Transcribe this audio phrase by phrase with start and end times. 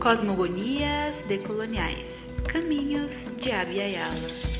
[0.00, 2.28] Cosmogonias decoloniais.
[2.46, 4.57] Caminhos de Abiyala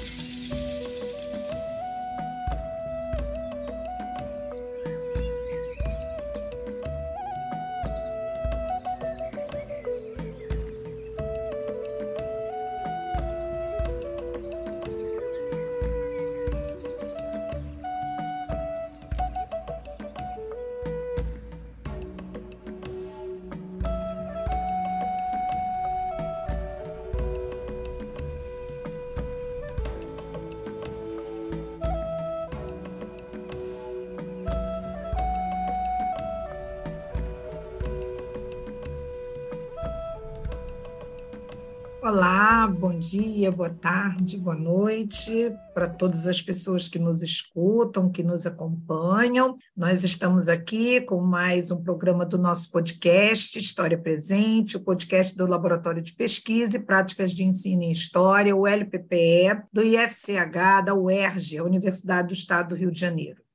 [43.48, 49.56] dia, boa tarde, boa noite para todas as pessoas que nos escutam, que nos acompanham.
[49.76, 55.46] Nós estamos aqui com mais um programa do nosso podcast História Presente, o podcast do
[55.46, 61.58] Laboratório de Pesquisa e Práticas de Ensino em História, o LPPE, do IFCH, da UERJ,
[61.58, 63.47] a Universidade do Estado do Rio de Janeiro.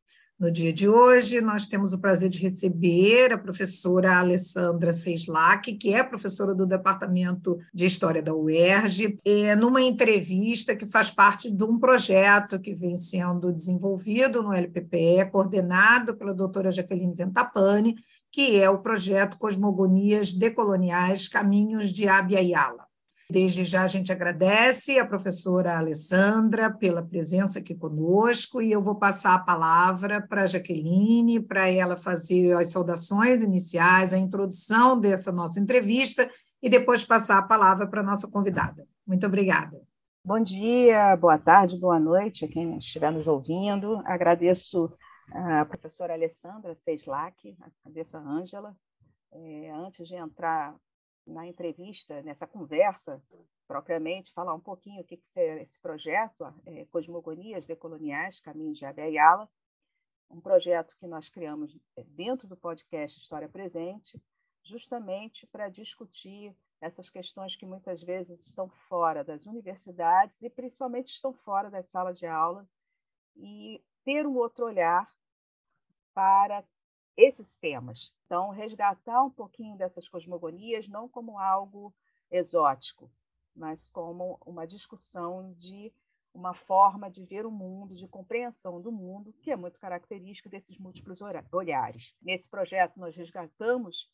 [0.44, 5.94] No dia de hoje, nós temos o prazer de receber a professora Alessandra Seislak, que
[5.94, 9.20] é professora do Departamento de História da UERJ,
[9.58, 16.14] numa entrevista que faz parte de um projeto que vem sendo desenvolvido no LPPE, coordenado
[16.14, 17.96] pela doutora Jaqueline Ventapani,
[18.30, 22.93] que é o projeto Cosmogonias Decoloniais Caminhos de Abya Yala.
[23.30, 28.96] Desde já a gente agradece a professora Alessandra pela presença aqui conosco e eu vou
[28.96, 35.32] passar a palavra para a Jaqueline, para ela fazer as saudações iniciais, a introdução dessa
[35.32, 36.30] nossa entrevista
[36.62, 38.86] e depois passar a palavra para a nossa convidada.
[39.08, 39.82] Muito obrigada.
[40.24, 44.02] Bom dia, boa tarde, boa noite a quem estiver nos ouvindo.
[44.06, 44.92] Agradeço
[45.32, 48.76] a professora Alessandra Seislak, agradeço a Ângela.
[49.32, 50.76] É, antes de entrar
[51.26, 53.22] na entrevista, nessa conversa,
[53.68, 58.86] propriamente, falar um pouquinho o que, que é esse projeto, é, Cosmogonias Decoloniais, Caminhos de
[58.86, 59.50] Abiyala,
[60.30, 64.22] um projeto que nós criamos é, dentro do podcast História Presente,
[64.64, 71.32] justamente para discutir essas questões que muitas vezes estão fora das universidades e principalmente estão
[71.32, 72.68] fora das salas de aula
[73.36, 75.08] e ter um outro olhar
[76.14, 76.64] para
[77.16, 78.14] esses temas.
[78.26, 81.94] Então, resgatar um pouquinho dessas cosmogonias, não como algo
[82.32, 83.12] exótico,
[83.56, 85.94] mas como uma discussão de
[86.34, 90.78] uma forma de ver o mundo, de compreensão do mundo, que é muito característico desses
[90.80, 91.20] múltiplos
[91.52, 92.16] olhares.
[92.20, 94.12] Nesse projeto, nós resgatamos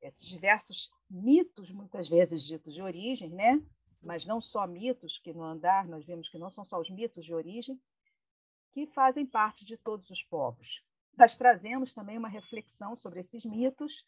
[0.00, 3.62] esses diversos mitos, muitas vezes ditos de origem, né?
[4.04, 7.24] mas não só mitos, que no andar nós vemos que não são só os mitos
[7.24, 7.78] de origem,
[8.72, 10.82] que fazem parte de todos os povos
[11.18, 14.04] nós trazemos também uma reflexão sobre esses mitos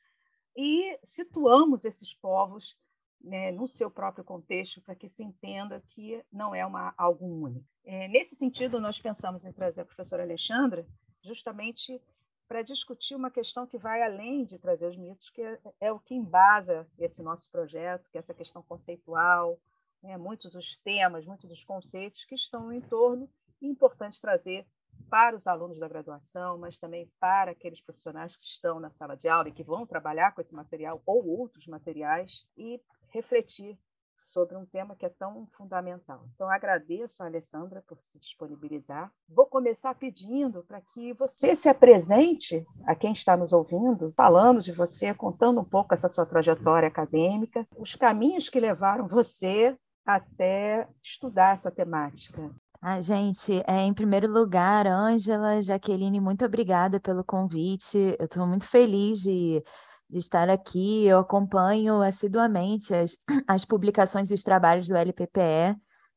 [0.57, 2.79] e situamos esses povos
[3.21, 7.67] né, no seu próprio contexto para que se entenda que não é uma, algo único.
[7.85, 10.87] É, nesse sentido, nós pensamos em trazer a professora Alexandra
[11.23, 12.01] justamente
[12.49, 16.01] para discutir uma questão que vai além de trazer os mitos, que é, é o
[16.01, 19.61] que embasa esse nosso projeto, que é essa questão conceitual,
[20.03, 23.29] né, muitos dos temas, muitos dos conceitos que estão em torno,
[23.61, 24.67] e é importante trazer
[25.11, 29.29] para os alunos da graduação, mas também para aqueles profissionais que estão na sala de
[29.29, 33.77] aula e que vão trabalhar com esse material ou outros materiais e refletir
[34.23, 36.23] sobre um tema que é tão fundamental.
[36.35, 39.11] Então, agradeço a Alessandra por se disponibilizar.
[39.29, 44.73] Vou começar pedindo para que você se apresente a quem está nos ouvindo, falando de
[44.73, 51.55] você, contando um pouco essa sua trajetória acadêmica, os caminhos que levaram você até estudar
[51.55, 52.51] essa temática.
[52.83, 58.17] Ah, gente, é, em primeiro lugar, Ângela, Jaqueline, muito obrigada pelo convite.
[58.19, 59.63] Eu estou muito feliz de,
[60.09, 61.07] de estar aqui.
[61.07, 65.77] Eu acompanho assiduamente as, as publicações e os trabalhos do LPPE.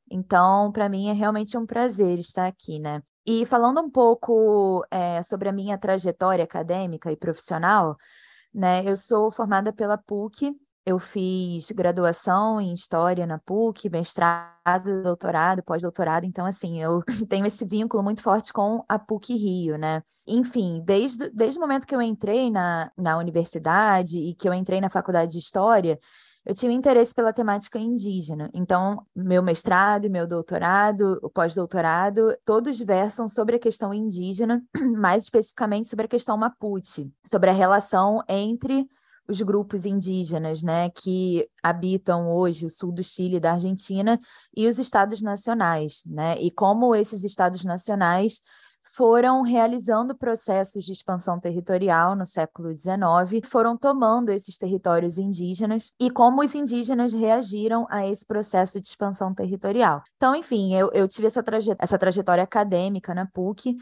[0.10, 3.04] Então, para mim é realmente um prazer estar aqui, né?
[3.26, 7.98] E falando um pouco é, sobre a minha trajetória acadêmica e profissional,
[8.54, 8.84] né?
[8.90, 16.26] Eu sou formada pela PUC eu fiz graduação em História na PUC, mestrado, doutorado, pós-doutorado,
[16.26, 20.04] então, assim, eu tenho esse vínculo muito forte com a PUC Rio, né?
[20.28, 24.82] Enfim, desde, desde o momento que eu entrei na, na universidade e que eu entrei
[24.82, 25.98] na faculdade de História,
[26.46, 28.50] eu tinha interesse pela temática indígena.
[28.54, 34.62] Então, meu mestrado, meu doutorado, o pós-doutorado, todos versam sobre a questão indígena,
[34.98, 38.86] mais especificamente sobre a questão Mapuche, sobre a relação entre
[39.28, 44.20] os grupos indígenas, né, que habitam hoje o sul do Chile e da Argentina
[44.56, 48.42] e os estados nacionais, né, e como esses estados nacionais
[48.96, 56.12] foram realizando processos de expansão territorial no século XIX, foram tomando esses territórios indígenas e
[56.12, 60.04] como os indígenas reagiram a esse processo de expansão territorial.
[60.18, 61.44] Então, enfim, eu, eu tive essa,
[61.80, 63.78] essa trajetória acadêmica na PUC,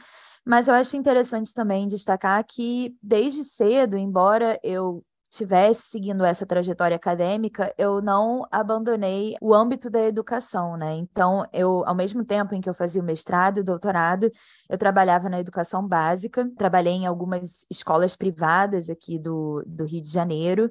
[0.45, 6.97] mas eu acho interessante também destacar que, desde cedo, embora eu estivesse seguindo essa trajetória
[6.97, 10.93] acadêmica, eu não abandonei o âmbito da educação, né?
[10.97, 14.29] Então, eu, ao mesmo tempo em que eu fazia o mestrado e o doutorado,
[14.69, 20.11] eu trabalhava na educação básica, trabalhei em algumas escolas privadas aqui do, do Rio de
[20.11, 20.69] Janeiro,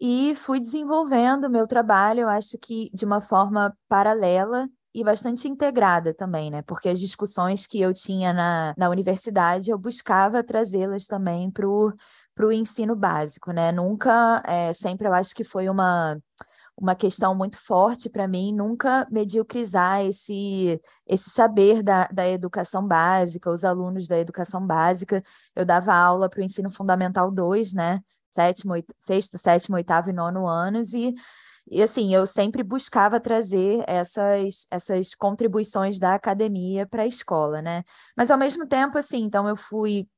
[0.00, 5.46] e fui desenvolvendo o meu trabalho, eu acho que de uma forma paralela e bastante
[5.46, 6.60] integrada também, né?
[6.62, 11.92] Porque as discussões que eu tinha na, na universidade, eu buscava trazê-las também para o
[12.34, 13.72] para o ensino básico, né?
[13.72, 16.18] Nunca, é, sempre eu acho que foi uma,
[16.76, 23.50] uma questão muito forte para mim, nunca mediocrizar esse, esse saber da, da educação básica,
[23.50, 25.22] os alunos da educação básica.
[25.54, 28.00] Eu dava aula para o ensino fundamental 2, né?
[28.30, 31.14] Sétimo, sexto, sétimo, oitavo e nono anos, e
[31.70, 37.84] e assim, eu sempre buscava trazer essas, essas contribuições da academia para a escola, né?
[38.16, 40.08] Mas ao mesmo tempo, assim, então eu fui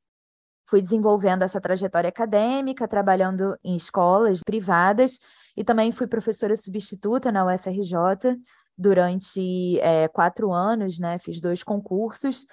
[0.67, 5.19] fui desenvolvendo essa trajetória acadêmica, trabalhando em escolas privadas
[5.57, 8.37] e também fui professora substituta na UFRJ
[8.77, 11.19] durante é, quatro anos, né?
[11.19, 12.47] Fiz dois concursos.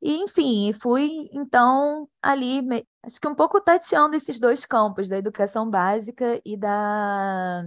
[0.00, 2.60] E, enfim, fui, então, ali,
[3.04, 7.64] acho que um pouco tateando esses dois campos, da educação básica e da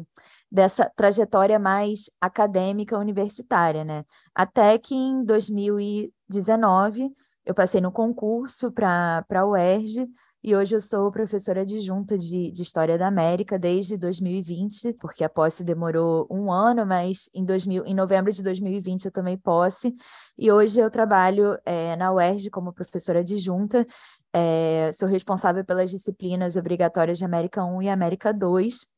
[0.51, 4.03] dessa trajetória mais acadêmica universitária, né?
[4.36, 7.09] Até que em 2019
[7.45, 10.07] eu passei no concurso para a UERJ
[10.43, 15.29] e hoje eu sou professora adjunta de, de História da América desde 2020, porque a
[15.29, 19.93] posse demorou um ano, mas em, 2000, em novembro de 2020 eu tomei posse,
[20.35, 23.85] e hoje eu trabalho é, na UERJ como professora adjunta,
[24.33, 28.91] é, sou responsável pelas disciplinas obrigatórias de América 1 e América 2,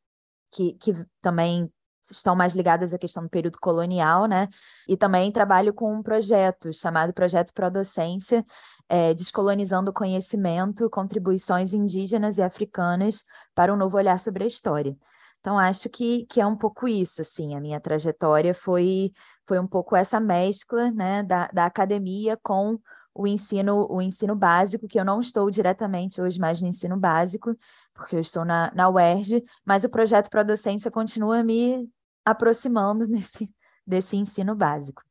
[0.50, 1.70] que, que também
[2.12, 4.48] estão mais ligadas à questão do período colonial, né?
[4.88, 8.44] E também trabalho com um projeto chamado Projeto Prodocência,
[8.90, 13.24] é, Descolonizando o Conhecimento, Contribuições Indígenas e Africanas
[13.56, 14.96] para um Novo Olhar sobre a História.
[15.40, 19.12] Então, acho que, que é um pouco isso, assim, a minha trajetória foi,
[19.46, 22.80] foi um pouco essa mescla, né, da, da academia com
[23.16, 27.56] o ensino, o ensino básico, que eu não estou diretamente hoje mais no ensino básico,
[27.94, 31.90] porque eu estou na, na UERJ, mas o projeto Pro Docência continua me
[32.26, 33.54] aproximando nesse,
[33.86, 35.04] desse ensino básico.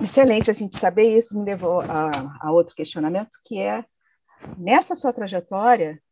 [0.00, 3.84] Excelente a gente saber isso, me levou a, a outro questionamento, que é,
[4.56, 6.02] nessa sua trajetória,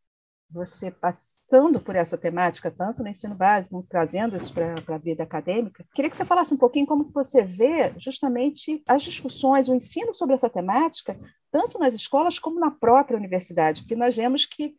[0.53, 5.85] você passando por essa temática, tanto no ensino básico, trazendo isso para a vida acadêmica,
[5.95, 10.35] queria que você falasse um pouquinho como você vê justamente as discussões, o ensino sobre
[10.35, 11.19] essa temática,
[11.51, 14.75] tanto nas escolas como na própria universidade, porque nós vemos que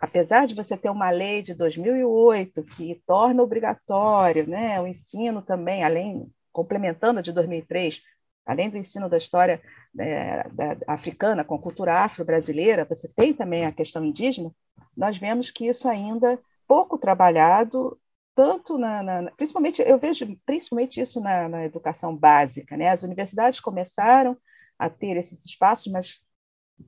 [0.00, 5.82] apesar de você ter uma lei de 2008 que torna obrigatório né, o ensino também,
[5.82, 8.02] além complementando a de 2003,
[8.46, 9.60] além do ensino da história
[9.98, 14.52] é, da, africana com cultura afro-brasileira, você tem também a questão indígena,
[14.96, 17.98] nós vemos que isso ainda pouco trabalhado,
[18.34, 22.90] tanto na, na principalmente eu vejo principalmente isso na, na, educação básica, né?
[22.90, 24.36] As universidades começaram
[24.78, 26.26] a ter esses espaços, mas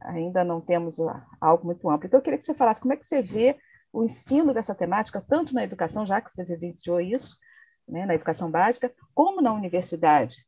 [0.03, 0.97] ainda não temos
[1.41, 2.07] algo muito amplo.
[2.07, 3.59] Então, eu queria que você falasse como é que você vê
[3.93, 7.37] o ensino dessa temática, tanto na educação, já que você vivenciou isso,
[7.87, 10.47] né, na educação básica, como na universidade.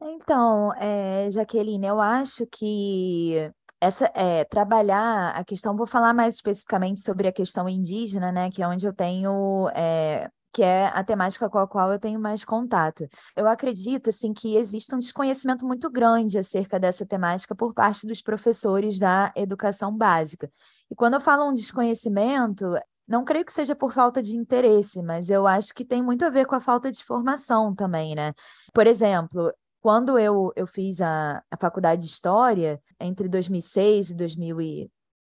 [0.00, 7.00] Então, é, Jaqueline, eu acho que essa é, trabalhar a questão, vou falar mais especificamente
[7.00, 11.50] sobre a questão indígena, né, que é onde eu tenho é, que é a temática
[11.50, 13.06] com a qual eu tenho mais contato.
[13.36, 18.22] Eu acredito assim que existe um desconhecimento muito grande acerca dessa temática por parte dos
[18.22, 20.50] professores da educação básica.
[20.90, 22.64] E quando eu falo um desconhecimento,
[23.06, 26.30] não creio que seja por falta de interesse, mas eu acho que tem muito a
[26.30, 28.32] ver com a falta de formação também, né?
[28.72, 29.52] Por exemplo,
[29.86, 34.90] quando eu, eu fiz a, a faculdade de História, entre 2006 e 2000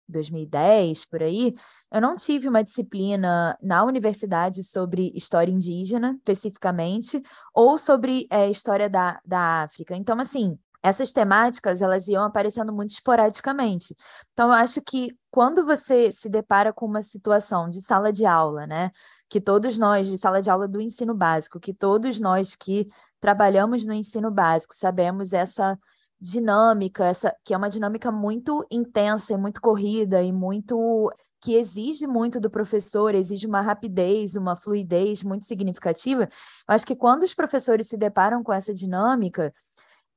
[0.10, 1.53] 2010, por aí,
[1.89, 8.89] eu não tive uma disciplina na universidade sobre história indígena, especificamente, ou sobre é, história
[8.89, 9.96] da, da África.
[9.96, 13.96] Então, assim, essas temáticas elas iam aparecendo muito esporadicamente.
[14.34, 18.67] Então, eu acho que quando você se depara com uma situação de sala de aula,
[18.67, 18.91] né,
[19.29, 22.88] que todos nós, de sala de aula do ensino básico, que todos nós que
[23.21, 25.79] trabalhamos no ensino básico sabemos essa
[26.19, 31.09] dinâmica, essa que é uma dinâmica muito intensa e muito corrida e muito
[31.43, 36.23] que exige muito do professor, exige uma rapidez, uma fluidez muito significativa.
[36.23, 39.51] Eu acho que quando os professores se deparam com essa dinâmica,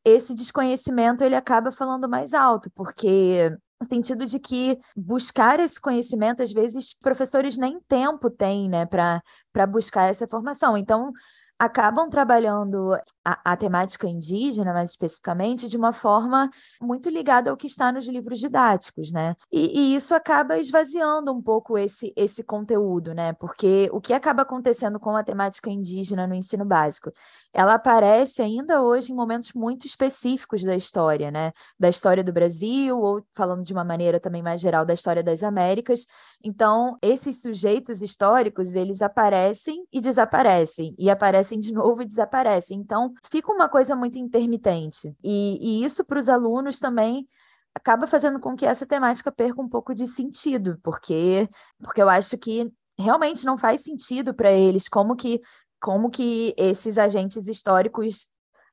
[0.04, 6.42] esse desconhecimento ele acaba falando mais alto, porque no sentido de que buscar esse conhecimento,
[6.42, 10.76] às vezes, professores nem tempo têm, né, para buscar essa formação.
[10.76, 11.10] Então,
[11.58, 12.94] acabam trabalhando
[13.24, 18.06] a, a, temática indígena, mais especificamente, de uma forma muito ligada ao que está nos
[18.06, 19.36] livros didáticos, né?
[19.52, 23.32] E, e, isso acaba esvaziando um pouco esse, esse conteúdo, né?
[23.34, 27.12] Porque o que acaba acontecendo com a temática indígena no ensino básico?
[27.52, 31.52] Ela aparece ainda hoje em momentos muito específicos da história, né?
[31.78, 35.42] Da história do Brasil, ou falando de uma maneira também mais geral, da história das
[35.42, 36.06] Américas.
[36.42, 42.78] Então, esses sujeitos históricos, eles aparecem e desaparecem, e aparecem de novo e desaparecem.
[42.78, 45.14] Então, fica uma coisa muito intermitente.
[45.22, 47.26] E, e isso para os alunos também
[47.74, 51.48] acaba fazendo com que essa temática perca um pouco de sentido, porque,
[51.82, 55.40] porque eu acho que realmente não faz sentido para eles como que
[55.80, 58.26] como que esses agentes históricos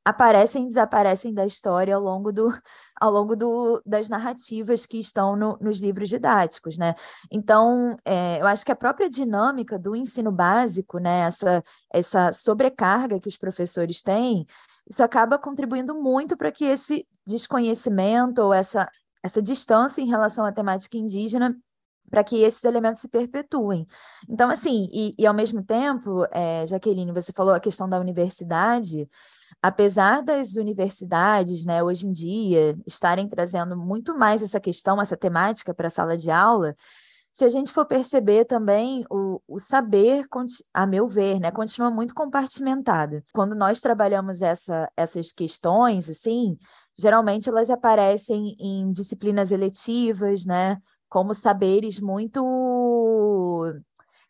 [0.06, 2.50] aparecem e desaparecem da história ao longo, do,
[3.02, 6.94] ao longo do, das narrativas que estão no, nos livros didáticos, né?
[7.32, 13.20] Então, é, eu acho que a própria dinâmica do ensino básico, né, essa, essa sobrecarga
[13.20, 14.46] que os professores têm,
[14.88, 18.88] isso acaba contribuindo muito para que esse desconhecimento ou essa,
[19.24, 21.58] essa distância em relação à temática indígena
[22.08, 23.88] para que esses elementos se perpetuem.
[24.30, 29.10] Então, assim, e, e ao mesmo tempo, é, Jaqueline, você falou a questão da universidade,
[29.62, 35.74] apesar das universidades, né, hoje em dia, estarem trazendo muito mais essa questão, essa temática
[35.74, 36.76] para a sala de aula,
[37.34, 40.28] se a gente for perceber também, o, o saber,
[40.74, 43.24] a meu ver, né, continua muito compartimentado.
[43.34, 46.58] Quando nós trabalhamos essa, essas questões, assim,
[47.00, 50.78] geralmente elas aparecem em disciplinas eletivas, né,
[51.08, 52.42] como saberes muito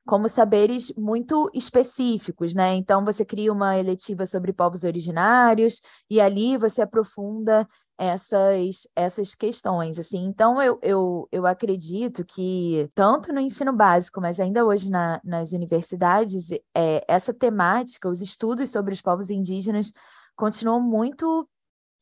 [0.05, 2.75] como saberes muito específicos, né?
[2.75, 7.67] Então você cria uma eletiva sobre povos originários e ali você aprofunda
[8.01, 10.25] essas, essas questões, assim.
[10.25, 15.51] Então, eu, eu, eu acredito que, tanto no ensino básico, mas ainda hoje na, nas
[15.53, 19.93] universidades, é, essa temática, os estudos sobre os povos indígenas
[20.35, 21.47] continuam muito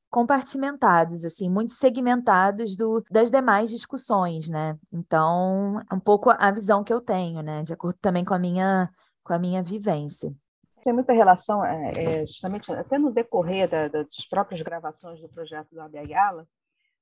[0.09, 4.77] compartimentados, assim, muito segmentados do, das demais discussões, né?
[4.91, 7.63] Então, é um pouco a visão que eu tenho, né?
[7.63, 8.89] De acordo também com a minha,
[9.23, 10.33] com a minha vivência.
[10.81, 15.69] Tem muita relação, é, é, justamente até no decorrer da, das próprias gravações do projeto
[15.71, 16.47] do Abiagala,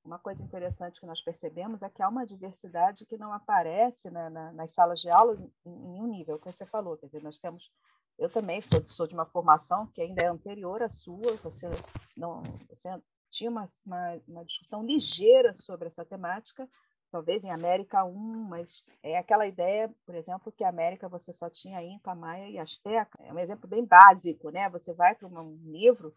[0.07, 4.29] uma coisa interessante que nós percebemos é que há uma diversidade que não aparece na,
[4.29, 5.35] na, nas salas de aula
[5.65, 6.97] em, nenhum nível, que você falou.
[6.97, 7.69] Quer dizer, nós temos
[8.17, 11.69] eu também sou de uma formação que ainda é anterior à sua, você
[12.15, 12.89] não você
[13.29, 16.67] tinha uma, uma, uma discussão ligeira sobre essa temática,
[17.11, 18.13] talvez em América 1,
[18.49, 22.57] mas é aquela ideia, por exemplo, que a América você só tinha Inca, Maia e
[22.57, 23.17] Azteca.
[23.21, 24.69] É um exemplo bem básico, né?
[24.69, 26.15] Você vai para um livro,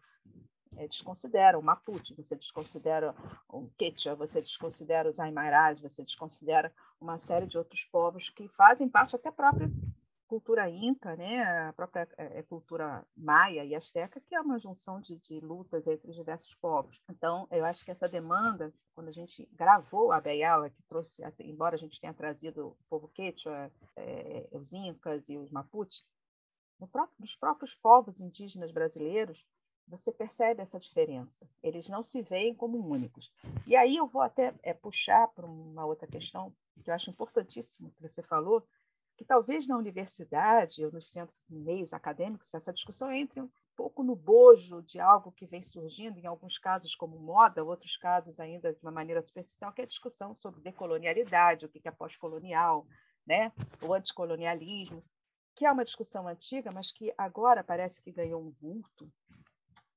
[0.77, 3.13] é, desconsidera o Mapuche, você desconsidera
[3.47, 8.89] o Quechua, você desconsidera os Aymaras, você desconsidera uma série de outros povos que fazem
[8.89, 9.69] parte até própria
[10.31, 15.01] cultura inca, né, a própria é, é, cultura maia e asteca, que é uma junção
[15.01, 17.01] de, de, lutas entre os diversos povos.
[17.09, 21.75] Então, eu acho que essa demanda, quando a gente gravou a Beyala, que trouxe, embora
[21.75, 26.01] a gente tenha trazido o povo quechua, é, os incas e os mapuche,
[26.79, 29.45] no próprio, nos próprios povos indígenas brasileiros,
[29.85, 31.45] você percebe essa diferença.
[31.61, 33.29] Eles não se veem como únicos.
[33.67, 37.91] E aí eu vou até é, puxar para uma outra questão que eu acho importantíssimo
[37.91, 38.65] que você falou,
[39.21, 44.15] que talvez na universidade ou nos centros, meios acadêmicos, essa discussão entre um pouco no
[44.15, 48.81] bojo de algo que vem surgindo, em alguns casos como moda, outros casos ainda de
[48.81, 52.87] uma maneira superficial, que é a discussão sobre decolonialidade, o que é pós-colonial,
[53.23, 53.51] né?
[53.87, 55.05] o anticolonialismo,
[55.53, 59.07] que é uma discussão antiga, mas que agora parece que ganhou um vulto,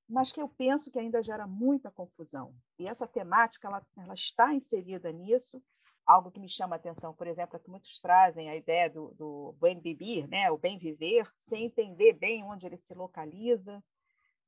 [0.06, 2.54] mas que eu penso que ainda gera muita confusão.
[2.78, 5.62] E essa temática ela, ela está inserida nisso,
[6.06, 9.12] algo que me chama a atenção, por exemplo, é que muitos trazem a ideia do,
[9.14, 13.82] do bem viver, né, o bem viver, sem entender bem onde ele se localiza.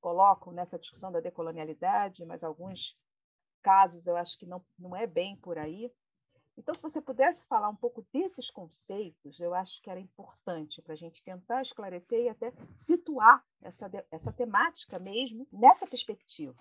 [0.00, 2.98] Colocam nessa discussão da decolonialidade, mas alguns
[3.62, 5.90] casos eu acho que não, não é bem por aí.
[6.56, 10.94] Então, se você pudesse falar um pouco desses conceitos, eu acho que era importante para
[10.94, 16.56] a gente tentar esclarecer e até situar essa, essa temática mesmo nessa perspectiva.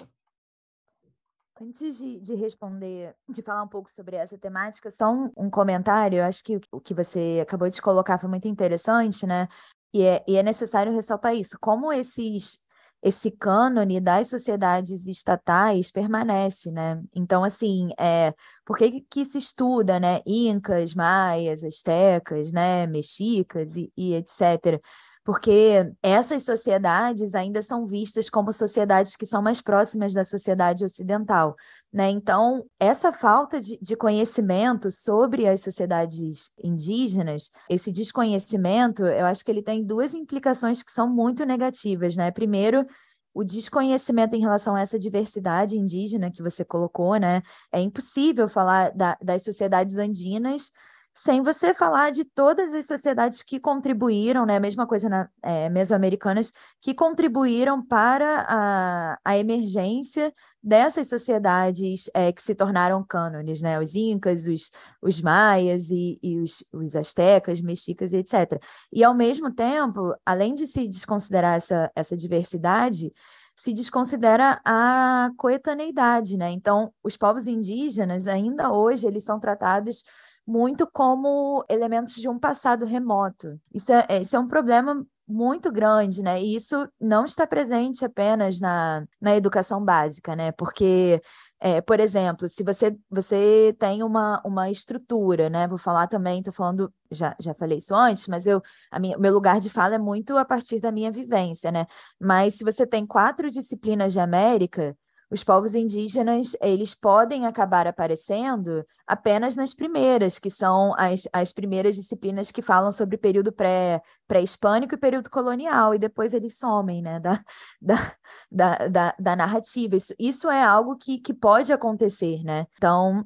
[1.62, 6.18] Antes de, de, responder, de falar um pouco sobre essa temática, só um, um, comentário,
[6.18, 9.48] eu acho que o que você acabou de colocar foi muito interessante, né?
[9.94, 12.60] E é, e é necessário ressaltar isso, como esses,
[13.02, 17.02] esse cânone das sociedades estatais permanece, né?
[17.16, 18.34] Então, assim, é,
[18.66, 20.22] por que, que se estuda, né?
[20.26, 22.86] Incas, maias, astecas, né?
[22.86, 24.82] Mexicas e, e etc.,
[25.26, 31.56] porque essas sociedades ainda são vistas como sociedades que são mais próximas da sociedade ocidental.
[31.92, 32.12] Né?
[32.12, 39.50] Então, essa falta de, de, conhecimento sobre as sociedades indígenas, esse desconhecimento, eu acho que
[39.50, 42.16] ele tem duas implicações que são muito negativas.
[42.16, 42.30] Né?
[42.30, 42.86] Primeiro,
[43.34, 47.42] o desconhecimento em relação a essa diversidade indígena que você colocou, né?
[47.70, 50.72] É impossível falar da, das sociedades andinas
[51.18, 54.58] sem você falar de todas as sociedades que contribuíram, né?
[54.58, 62.34] A mesma coisa na é, mesoamericanas, que contribuíram para a, a emergência dessas sociedades é,
[62.34, 63.80] que se tornaram cânones, né?
[63.80, 68.62] Os incas, os, os maias e, e os, os astecas, mexicas e etc.
[68.92, 73.14] E, ao mesmo tempo, além de se desconsiderar essa, essa diversidade,
[73.56, 76.52] se desconsidera a coetaneidade, né?
[76.52, 80.04] Então, os povos indígenas, ainda hoje, eles são tratados
[80.46, 83.60] muito como elementos de um passado remoto.
[83.74, 86.42] Isso é, isso é um problema muito grande, né?
[86.42, 90.52] E isso não está presente apenas na, na educação básica, né?
[90.52, 91.20] Porque,
[91.60, 95.68] é, por exemplo, se você, você tem uma, uma estrutura, né?
[95.68, 98.62] Vou falar também, estou falando, já, já falei isso antes, mas eu,
[98.92, 101.88] a minha, meu lugar de fala é muito a partir da minha vivência, né?
[102.20, 104.96] Mas se você tem quatro disciplinas de América,
[105.30, 111.96] os povos indígenas eles podem acabar aparecendo apenas nas primeiras, que são as, as primeiras
[111.96, 117.20] disciplinas que falam sobre período pré, pré-hispânico e período colonial, e depois eles somem né,
[117.20, 117.44] da,
[117.82, 118.16] da,
[118.52, 119.96] da, da, da narrativa.
[119.96, 122.68] Isso, isso é algo que, que pode acontecer, né?
[122.78, 123.26] Então,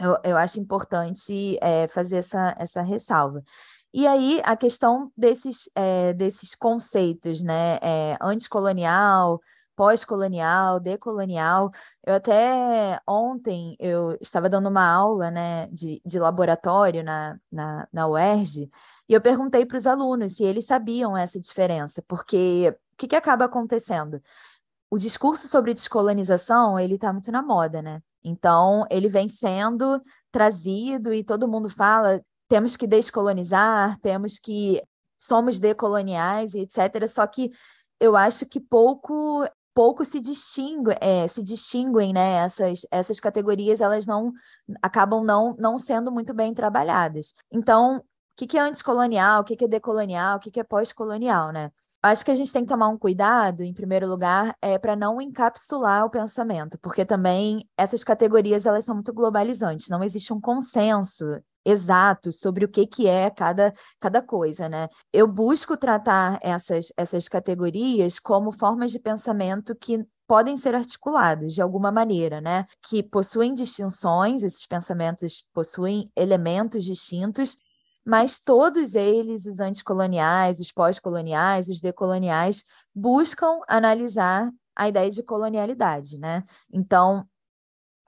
[0.00, 3.42] eu, eu acho importante é, fazer essa, essa ressalva.
[3.92, 7.78] E aí, a questão desses, é, desses conceitos, né?
[7.80, 9.40] É, anticolonial,
[9.76, 11.70] pós-colonial, decolonial.
[12.04, 18.08] Eu até ontem eu estava dando uma aula né, de, de laboratório na, na, na
[18.08, 18.70] UERJ
[19.08, 23.16] e eu perguntei para os alunos se eles sabiam essa diferença, porque o que, que
[23.16, 24.20] acaba acontecendo?
[24.90, 28.00] O discurso sobre descolonização ele está muito na moda, né?
[28.24, 30.00] Então ele vem sendo
[30.32, 34.82] trazido e todo mundo fala temos que descolonizar, temos que
[35.18, 37.06] somos decoloniais e etc.
[37.08, 37.50] Só que
[38.00, 39.44] eu acho que pouco
[39.76, 42.36] pouco se distingue, é, se distinguem, né?
[42.46, 44.32] Essas, essas categorias elas não
[44.80, 47.34] acabam não, não sendo muito bem trabalhadas.
[47.52, 48.02] Então, o
[48.34, 51.70] que, que é anticolonial, o que, que é decolonial, o que, que é pós-colonial, né?
[52.02, 55.20] Acho que a gente tem que tomar um cuidado, em primeiro lugar, é para não
[55.20, 61.26] encapsular o pensamento, porque também essas categorias elas são muito globalizantes, não existe um consenso
[61.66, 64.88] exato sobre o que, que é cada, cada coisa, né?
[65.12, 71.62] Eu busco tratar essas, essas categorias como formas de pensamento que podem ser articulados de
[71.62, 72.66] alguma maneira, né?
[72.88, 77.56] Que possuem distinções, esses pensamentos possuem elementos distintos,
[78.04, 86.18] mas todos eles, os anticoloniais, os pós-coloniais, os decoloniais, buscam analisar a ideia de colonialidade,
[86.18, 86.44] né?
[86.72, 87.26] Então,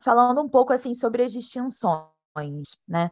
[0.01, 3.11] falando um pouco assim sobre as distinções, né?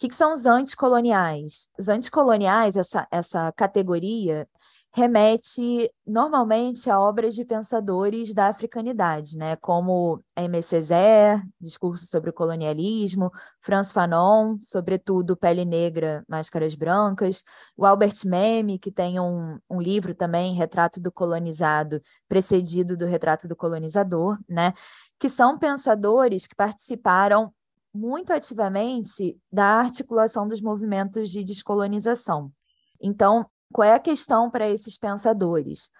[0.00, 1.68] Que, que são os anticoloniais?
[1.78, 4.48] Os anticoloniais, essa, essa categoria,
[4.92, 12.32] remete normalmente a obras de pensadores da africanidade, né, como Aimé Césaire, Discurso sobre o
[12.32, 17.44] Colonialismo, Franz Fanon, sobretudo Pele Negra, Máscaras Brancas,
[17.76, 23.46] o Albert Memmi, que tem um, um livro também, Retrato do Colonizado, precedido do Retrato
[23.46, 24.72] do Colonizador, né,
[25.18, 27.52] que são pensadores que participaram
[27.92, 32.52] muito ativamente da articulação dos movimentos de descolonização.
[33.00, 35.90] Então, qual é a questão para esses pensadores,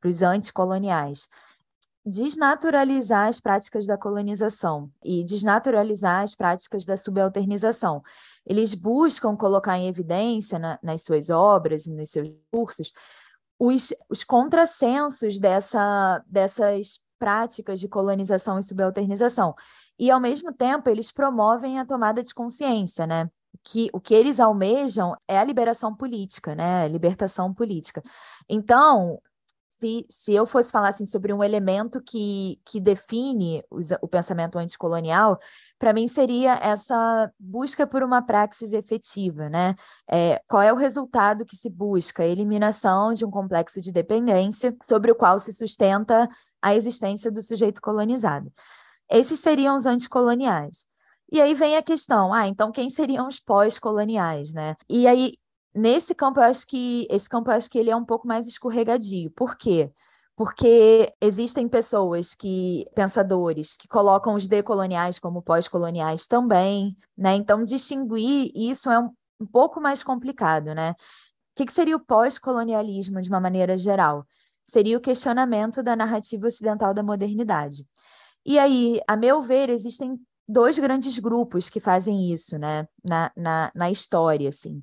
[0.00, 1.28] para os anticoloniais?
[2.06, 8.02] Desnaturalizar as práticas da colonização e desnaturalizar as práticas da subalternização.
[8.46, 12.92] Eles buscam colocar em evidência na, nas suas obras e nos seus cursos
[13.58, 19.54] os, os contrassensos dessa, dessas práticas de colonização e subalternização
[19.98, 23.30] e, ao mesmo tempo, eles promovem a tomada de consciência, né?
[23.62, 26.84] Que o que eles almejam é a liberação política, né?
[26.84, 28.02] A libertação política.
[28.48, 29.20] Então,
[29.80, 33.62] se, se eu fosse falar assim, sobre um elemento que, que define
[34.00, 35.38] o pensamento anticolonial,
[35.78, 39.74] para mim seria essa busca por uma praxis efetiva, né?
[40.10, 42.22] É, qual é o resultado que se busca?
[42.22, 46.28] A eliminação de um complexo de dependência sobre o qual se sustenta
[46.62, 48.50] a existência do sujeito colonizado.
[49.10, 50.86] Esses seriam os anticoloniais.
[51.32, 54.76] E aí vem a questão, ah, então quem seriam os pós-coloniais, né?
[54.88, 55.32] E aí,
[55.74, 58.46] nesse campo, eu acho que esse campo eu acho que ele é um pouco mais
[58.46, 59.30] escorregadio.
[59.32, 59.90] Por quê?
[60.36, 67.34] Porque existem pessoas que, pensadores, que colocam os decoloniais como pós-coloniais também, né?
[67.34, 70.94] Então, distinguir isso é um, um pouco mais complicado, né?
[71.54, 74.26] que, que seria o pós-colonialismo de uma maneira geral?
[74.64, 77.86] Seria o questionamento da narrativa ocidental da modernidade.
[78.44, 83.72] E aí, a meu ver, existem dois grandes grupos que fazem isso, né, na, na,
[83.74, 84.82] na história, assim.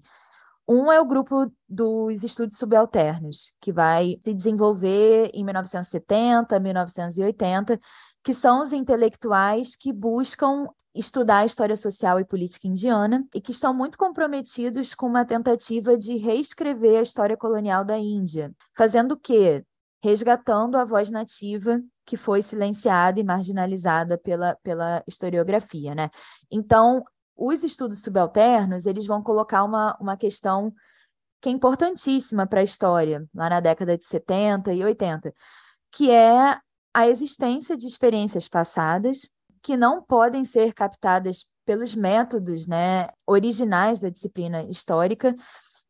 [0.68, 7.80] Um é o grupo dos estudos subalternos, que vai se desenvolver em 1970, 1980,
[8.24, 13.52] que são os intelectuais que buscam estudar a história social e política indiana e que
[13.52, 19.20] estão muito comprometidos com uma tentativa de reescrever a história colonial da Índia, fazendo o
[19.20, 19.66] quê?
[20.04, 26.10] Resgatando a voz nativa que foi silenciada e marginalizada pela, pela historiografia, né?
[26.50, 27.04] Então,
[27.38, 30.74] os estudos subalternos, eles vão colocar uma, uma questão
[31.42, 35.34] que é importantíssima para a história, lá na década de 70 e 80,
[35.92, 36.60] que é
[36.94, 39.30] a existência de experiências passadas
[39.62, 45.36] que não podem ser captadas pelos métodos né, originais da disciplina histórica,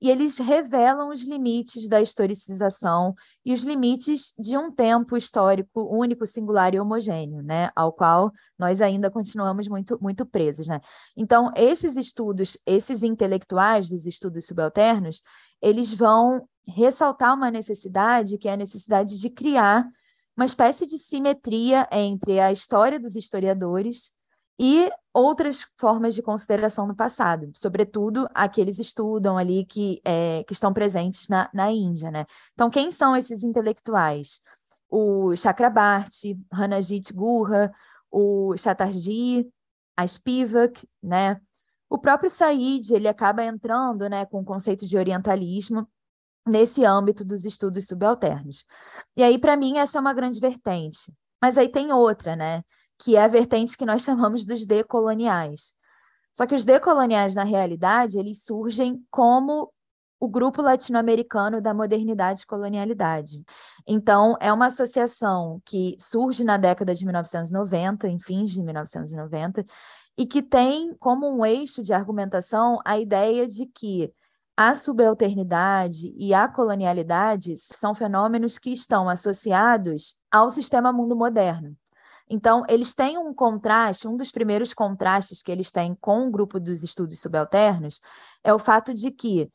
[0.01, 3.13] e eles revelam os limites da historicização
[3.45, 8.81] e os limites de um tempo histórico único, singular e homogêneo, né, ao qual nós
[8.81, 10.65] ainda continuamos muito, muito presos.
[10.67, 10.81] Né?
[11.15, 15.21] Então, esses estudos, esses intelectuais dos estudos subalternos,
[15.61, 19.87] eles vão ressaltar uma necessidade, que é a necessidade de criar
[20.35, 24.11] uma espécie de simetria entre a história dos historiadores
[24.57, 30.73] e outras formas de consideração no passado, sobretudo aqueles estudam ali que, é, que estão
[30.73, 32.09] presentes na, na Índia.
[32.11, 32.25] Né?
[32.53, 34.39] Então, quem são esses intelectuais?
[34.89, 37.71] O Chakrabarti, Ranajit Gurra,
[38.09, 39.49] o Chatterjee,
[39.95, 41.39] a Spivak, né?
[41.89, 45.87] O próprio Said, ele acaba entrando né, com o conceito de orientalismo,
[46.47, 48.65] nesse âmbito dos estudos subalternos.
[49.15, 51.13] E aí, para mim, essa é uma grande vertente.
[51.41, 52.63] Mas aí tem outra, né?
[53.01, 55.73] Que é a vertente que nós chamamos dos decoloniais.
[56.33, 59.71] Só que os decoloniais, na realidade, eles surgem como
[60.19, 63.43] o grupo latino-americano da modernidade e colonialidade.
[63.87, 69.65] Então, é uma associação que surge na década de 1990, em fins de 1990,
[70.15, 74.13] e que tem como um eixo de argumentação a ideia de que
[74.55, 81.75] a subalternidade e a colonialidade são fenômenos que estão associados ao sistema mundo moderno.
[82.33, 86.61] Então, eles têm um contraste, um dos primeiros contrastes que eles têm com o grupo
[86.61, 87.99] dos estudos subalternos
[88.41, 89.51] é o fato de que,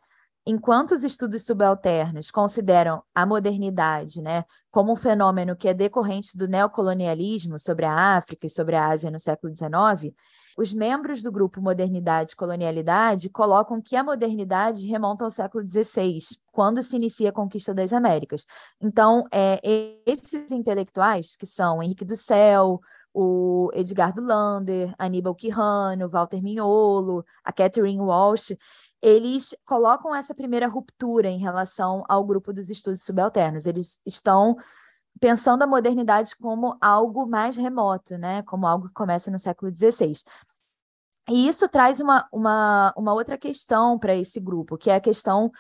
[0.47, 6.47] enquanto os estudos subalternos consideram a modernidade né, como um fenômeno que é decorrente do
[6.47, 10.15] neocolonialismo sobre a África e sobre a Ásia no século XIX,
[10.57, 16.19] os membros do grupo Modernidade e Colonialidade colocam que a modernidade remonta ao século XVI,
[16.51, 18.47] quando se inicia a conquista das Américas.
[18.81, 19.61] Então, é,
[20.07, 22.81] esses intelectuais, que são Henrique do Céu,
[23.13, 28.57] o Edgardo Lander, Aníbal Quirrano, Walter Mignolo, a Catherine Walsh,
[29.03, 33.67] eles colocam essa primeira ruptura em relação ao grupo dos estudos subalternos.
[33.67, 34.57] Eles estão
[35.21, 38.43] pensando a modernidade como algo mais remoto, né?
[38.43, 40.13] como algo que começa no século XVI.
[41.29, 45.51] E isso traz uma, uma, uma outra questão para esse grupo, que é a questão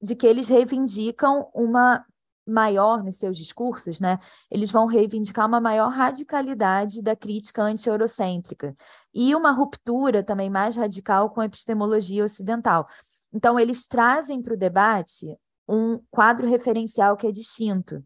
[0.00, 2.04] de que eles reivindicam uma
[2.46, 4.18] maior nos seus discursos, né?
[4.50, 8.74] Eles vão reivindicar uma maior radicalidade da crítica anti-eurocêntrica
[9.12, 12.88] e uma ruptura também mais radical com a epistemologia ocidental.
[13.32, 15.36] Então, eles trazem para o debate
[15.68, 18.02] um quadro referencial que é distinto.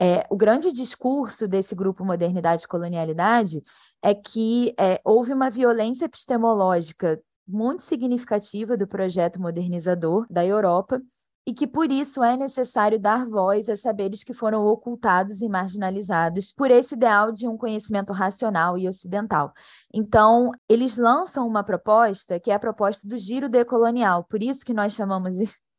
[0.00, 3.62] É, o grande discurso desse grupo Modernidade e Colonialidade
[4.02, 11.00] é que é, houve uma violência epistemológica muito significativa do projeto modernizador da Europa
[11.46, 16.52] e que por isso é necessário dar voz a saberes que foram ocultados e marginalizados
[16.52, 19.52] por esse ideal de um conhecimento racional e ocidental.
[19.92, 24.72] Então, eles lançam uma proposta que é a proposta do giro decolonial, por isso que
[24.72, 25.34] nós chamamos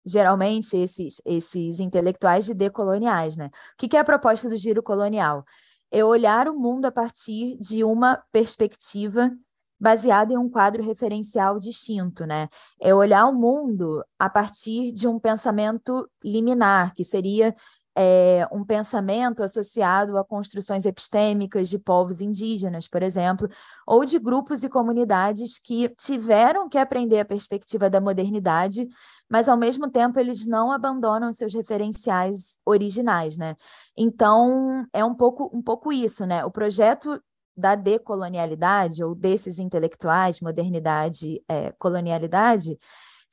[0.06, 3.38] geralmente esses, esses intelectuais de decoloniais.
[3.38, 3.48] Né?
[3.48, 5.46] O que é a proposta do giro colonial?
[5.92, 9.32] É olhar o mundo a partir de uma perspectiva
[9.80, 12.48] baseada em um quadro referencial distinto, né?
[12.80, 17.54] É olhar o mundo a partir de um pensamento liminar, que seria
[17.95, 23.47] é, um pensamento associado a construções epistêmicas de povos indígenas, por exemplo,
[23.86, 28.88] ou de grupos e comunidades que tiveram que aprender a perspectiva da modernidade,
[29.29, 33.56] mas ao mesmo tempo eles não abandonam seus referenciais originais, né?
[33.95, 36.43] Então é um pouco um pouco isso, né?
[36.45, 37.21] O projeto
[37.56, 42.79] da decolonialidade ou desses intelectuais, modernidade, é, colonialidade,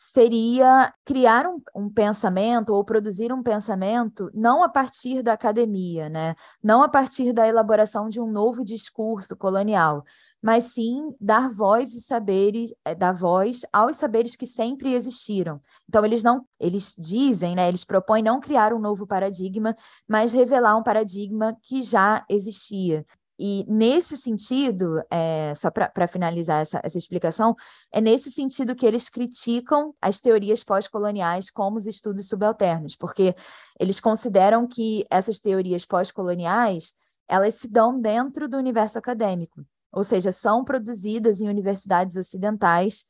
[0.03, 6.35] seria criar um, um, pensamento ou produzir um pensamento não a partir da academia, né?
[6.63, 10.03] não a partir da elaboração de um novo discurso colonial,
[10.41, 15.61] mas sim dar voz e saberes, é, dar voz aos saberes que sempre existiram.
[15.87, 19.77] Então eles não, eles dizem, né, eles propõem não criar um novo paradigma,
[20.09, 23.05] mas revelar um paradigma que já existia.
[23.43, 27.57] E nesse sentido, é, só para finalizar essa, essa explicação,
[27.91, 33.35] é nesse sentido que eles criticam as teorias pós-coloniais como os estudos subalternos, porque
[33.79, 36.93] eles consideram que essas teorias pós-coloniais
[37.27, 43.07] elas se dão dentro do universo acadêmico, ou seja, são produzidas em universidades ocidentais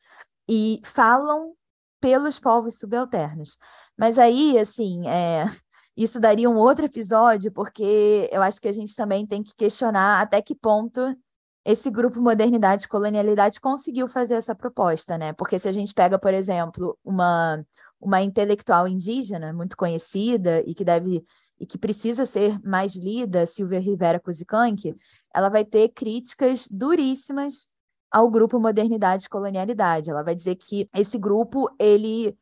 [0.49, 1.55] e falam
[2.01, 3.59] pelos povos subalternos.
[3.99, 5.45] Mas aí, assim, é,
[6.03, 10.23] isso daria um outro episódio, porque eu acho que a gente também tem que questionar
[10.23, 11.15] até que ponto
[11.63, 15.35] esse grupo Modernidade e Colonialidade conseguiu fazer essa proposta, né?
[15.35, 17.63] Porque se a gente pega, por exemplo, uma,
[18.01, 21.23] uma intelectual indígena muito conhecida e que deve
[21.59, 24.95] e que precisa ser mais lida, Silvia Rivera Cusicanque,
[25.35, 27.67] ela vai ter críticas duríssimas
[28.11, 30.09] ao grupo Modernidade e Colonialidade.
[30.09, 32.35] Ela vai dizer que esse grupo ele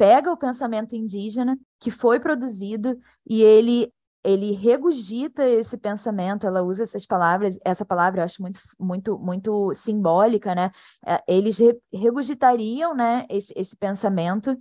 [0.00, 6.82] pega o pensamento indígena que foi produzido e ele ele regurgita esse pensamento, ela usa
[6.82, 10.70] essas palavras, essa palavra eu acho muito, muito, muito simbólica, né?
[11.06, 11.58] É, eles
[11.90, 14.54] regurgitariam, né, esse, esse pensamento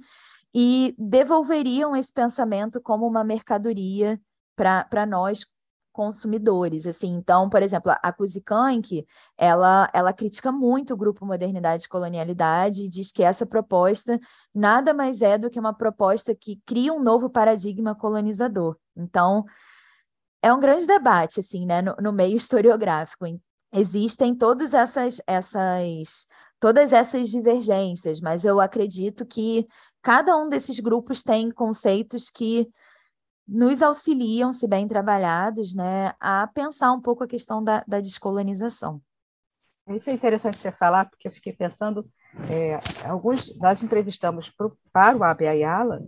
[0.56, 4.18] e devolveriam esse pensamento como uma mercadoria
[4.56, 5.46] para nós
[5.92, 7.10] consumidores, assim.
[7.16, 9.06] Então, por exemplo, a Kuzikank,
[9.38, 14.20] ela, ela critica muito o grupo Modernidade e Colonialidade e diz que essa proposta
[14.54, 18.78] nada mais é do que uma proposta que cria um novo paradigma colonizador.
[18.96, 19.46] Então,
[20.42, 23.26] é um grande debate, assim, né, no, no meio historiográfico.
[23.74, 26.28] Existem todas essas, essas,
[26.60, 29.68] todas essas divergências, mas eu acredito que
[30.02, 32.70] cada um desses grupos tem conceitos que
[33.50, 39.02] nos auxiliam, se bem trabalhados, né, a pensar um pouco a questão da, da descolonização.
[39.88, 42.08] Isso é interessante você falar, porque eu fiquei pensando,
[42.48, 46.00] é, alguns, nós entrevistamos pro, para o Abe Ayala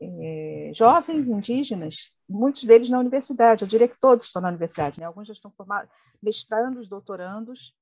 [0.00, 5.06] é, jovens indígenas, muitos deles na universidade, eu diria que todos estão na universidade, né?
[5.06, 5.90] alguns já estão formados,
[6.22, 7.74] mestrandos, doutorandos,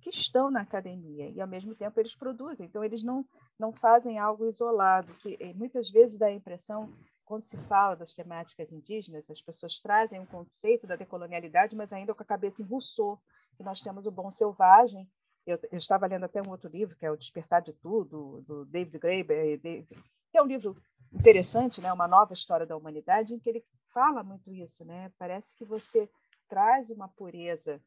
[0.00, 2.66] que estão na academia e ao mesmo tempo eles produzem.
[2.66, 3.24] Então eles não
[3.58, 6.92] não fazem algo isolado, que eh, muitas vezes dá a impressão
[7.28, 12.14] quando se fala das temáticas indígenas, as pessoas trazem um conceito da decolonialidade, mas ainda
[12.14, 13.20] com a cabeça em Rousseau,
[13.54, 15.06] que nós temos o bom selvagem.
[15.46, 18.64] Eu, eu estava lendo até um outro livro, que é O Despertar de Tudo, do
[18.64, 20.74] David Graeber, que é um livro
[21.12, 21.92] interessante, né?
[21.92, 24.82] uma nova história da humanidade, em que ele fala muito isso.
[24.86, 25.12] Né?
[25.18, 26.10] Parece que você
[26.48, 27.78] traz uma pureza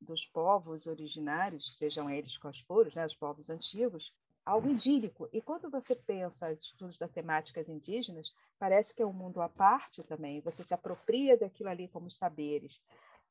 [0.00, 3.04] dos povos originários, sejam eles quais forem, né?
[3.04, 4.14] os povos antigos,
[4.46, 5.28] algo idílico.
[5.32, 9.48] E quando você pensa os estudos das temáticas indígenas, parece que é um mundo à
[9.48, 10.40] parte também.
[10.42, 12.80] Você se apropria daquilo ali como saberes.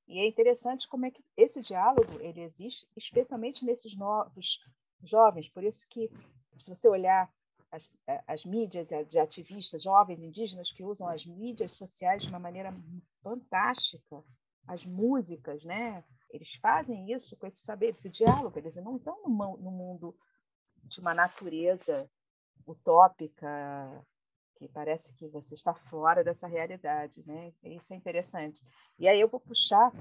[0.07, 4.59] E é interessante como é que esse diálogo ele existe, especialmente nesses novos
[5.01, 5.47] jovens.
[5.47, 6.11] Por isso que,
[6.59, 7.33] se você olhar
[7.71, 7.91] as,
[8.27, 12.75] as mídias de ativistas jovens indígenas que usam as mídias sociais de uma maneira
[13.23, 14.21] fantástica,
[14.67, 16.03] as músicas, né?
[16.29, 18.59] Eles fazem isso com esse saber, esse diálogo.
[18.59, 20.15] Eles não estão no mundo
[20.85, 22.09] de uma natureza
[22.67, 23.47] utópica
[24.55, 27.53] que parece que você está fora dessa realidade, né?
[27.63, 28.63] Isso é interessante.
[28.97, 29.91] E aí eu vou puxar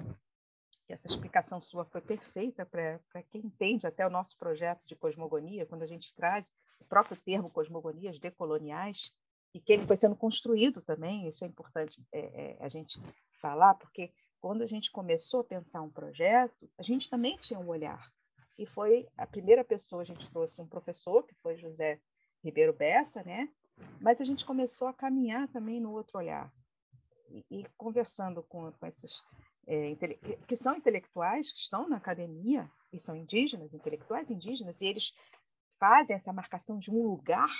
[0.87, 5.66] que essa explicação sua foi perfeita para quem entende até o nosso projeto de cosmogonia,
[5.66, 9.12] quando a gente traz o próprio termo cosmogonias decoloniais,
[9.55, 12.99] e que ele foi sendo construído também, isso é importante é, é, a gente
[13.40, 17.68] falar, porque quando a gente começou a pensar um projeto, a gente também tinha um
[17.68, 18.12] olhar
[18.58, 22.00] e foi a primeira pessoa, a gente trouxe um professor, que foi José
[22.42, 23.48] Ribeiro Bessa, né?
[24.00, 26.52] Mas a gente começou a caminhar também no outro olhar.
[27.30, 29.24] E, e conversando com, com esses
[29.66, 29.96] é,
[30.46, 35.12] que são intelectuais, que estão na academia, e são indígenas, intelectuais indígenas, e eles
[35.78, 37.50] fazem essa marcação de um lugar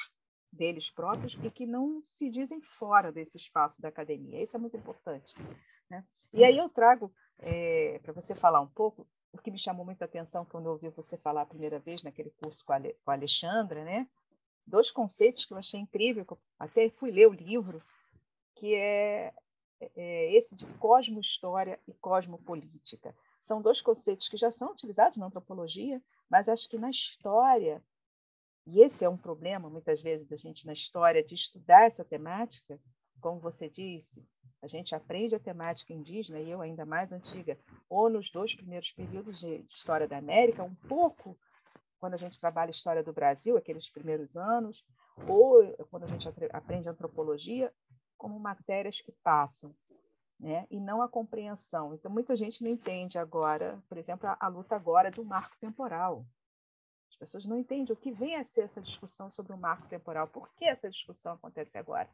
[0.53, 4.43] deles próprios e que não se dizem fora desse espaço da academia.
[4.43, 5.35] Isso é muito importante.
[5.91, 6.05] Né?
[6.33, 10.05] E aí eu trago, é, para você falar um pouco, o que me chamou muita
[10.05, 13.15] atenção quando eu ouvi você falar a primeira vez naquele curso com a, com a
[13.15, 14.09] Alexandra, né?
[14.67, 16.25] Dois conceitos que eu achei incrível,
[16.59, 17.83] até fui ler o livro,
[18.55, 19.35] que é,
[19.81, 23.15] é esse de cosmohistória e cosmopolítica.
[23.41, 27.83] São dois conceitos que já são utilizados na antropologia, mas acho que na história,
[28.67, 32.81] e esse é um problema muitas vezes da gente na história de estudar essa temática,
[33.25, 34.23] como você disse,
[34.61, 37.59] a gente aprende a temática indígena, e eu ainda mais antiga,
[37.89, 41.35] ou nos dois primeiros períodos de, história da América, um pouco
[41.99, 44.85] quando a gente trabalha história do Brasil, aqueles primeiros anos,
[45.27, 47.73] ou quando a gente aprende antropologia,
[48.19, 49.75] como matérias que passam,
[50.39, 50.67] né?
[50.71, 51.95] e não a compreensão.
[51.95, 56.27] Então, muita gente não entende agora, por exemplo, a, a luta agora do marco temporal.
[57.09, 60.29] As pessoas não entendem o que vem a ser essa discussão sobre o marco temporal,
[60.29, 62.11] por que essa discussão acontece agora.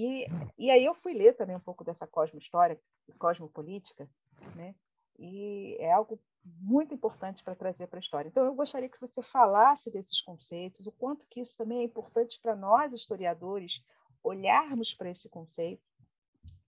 [0.00, 2.80] E, e aí eu fui ler também um pouco dessa cosmo-história,
[3.18, 4.08] cosmopolítica,
[4.54, 4.72] né?
[5.18, 8.28] e é algo muito importante para trazer para a história.
[8.28, 12.38] Então, eu gostaria que você falasse desses conceitos, o quanto que isso também é importante
[12.40, 13.84] para nós, historiadores,
[14.22, 15.82] olharmos para esse conceito.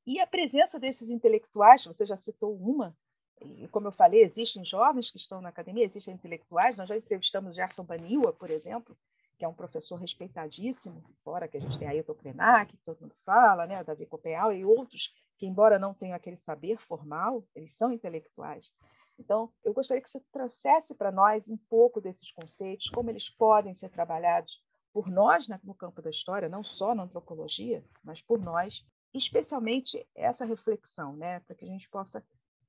[0.04, 2.98] E a presença desses intelectuais, você já citou uma,
[3.40, 7.54] e como eu falei, existem jovens que estão na academia, existem intelectuais, nós já entrevistamos
[7.54, 8.98] Gerson Baniwa, por exemplo,
[9.40, 13.14] que é um professor respeitadíssimo, fora que a gente tem Ailton Krenak, que todo mundo
[13.24, 17.90] fala, né, Davi Copeal e outros que, embora não tenham aquele saber formal, eles são
[17.90, 18.70] intelectuais.
[19.18, 23.72] Então, eu gostaria que você trouxesse para nós um pouco desses conceitos, como eles podem
[23.72, 28.38] ser trabalhados por nós né, no campo da história, não só na antropologia, mas por
[28.44, 32.22] nós, especialmente essa reflexão, né, para que a gente possa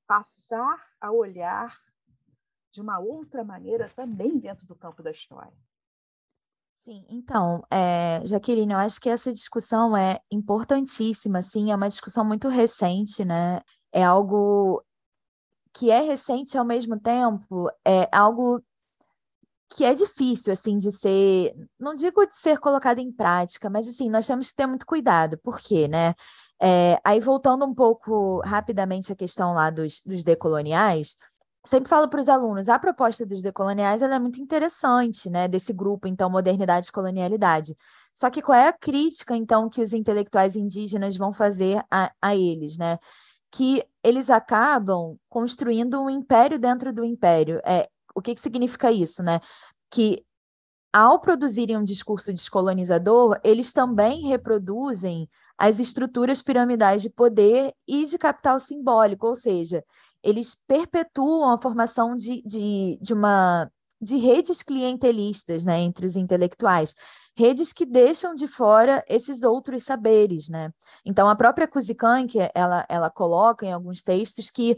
[0.07, 1.77] passar a olhar
[2.71, 5.51] de uma outra maneira também dentro do campo da história.
[6.84, 12.26] Sim, então, é, Jaqueline, eu acho que essa discussão é importantíssima, sim, é uma discussão
[12.26, 13.62] muito recente, né?
[13.91, 14.84] É algo
[15.74, 18.63] que é recente ao mesmo tempo, é algo
[19.70, 24.10] que é difícil, assim, de ser, não digo de ser colocado em prática, mas, assim,
[24.10, 26.13] nós temos que ter muito cuidado, por quê, né?
[26.62, 31.15] É, aí, voltando um pouco rapidamente à questão lá dos, dos decoloniais,
[31.63, 36.08] sempre falo para os alunos, a proposta dos decoloniais é muito interessante, né, desse grupo,
[36.08, 37.76] então, modernidade e colonialidade.
[38.13, 42.36] Só que qual é a crítica, então, que os intelectuais indígenas vão fazer a, a
[42.36, 43.00] eles, né?
[43.52, 47.62] Que eles acabam construindo um império dentro do império.
[47.65, 49.39] É, o que, que significa isso, né?
[49.89, 50.26] Que
[50.91, 58.17] ao produzirem um discurso descolonizador, eles também reproduzem as estruturas piramidais de poder e de
[58.17, 59.84] capital simbólico, ou seja,
[60.23, 63.69] eles perpetuam a formação de, de, de uma
[64.01, 66.95] de redes clientelistas né, entre os intelectuais,
[67.38, 70.49] redes que deixam de fora esses outros saberes.
[70.49, 70.73] Né?
[71.05, 74.75] Então, a própria Kuzikank, ela, ela coloca em alguns textos que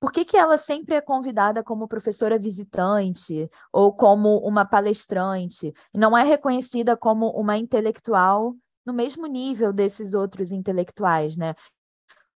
[0.00, 6.16] por que, que ela sempre é convidada como professora visitante ou como uma palestrante, não
[6.16, 8.54] é reconhecida como uma intelectual
[8.86, 11.54] no mesmo nível desses outros intelectuais, né?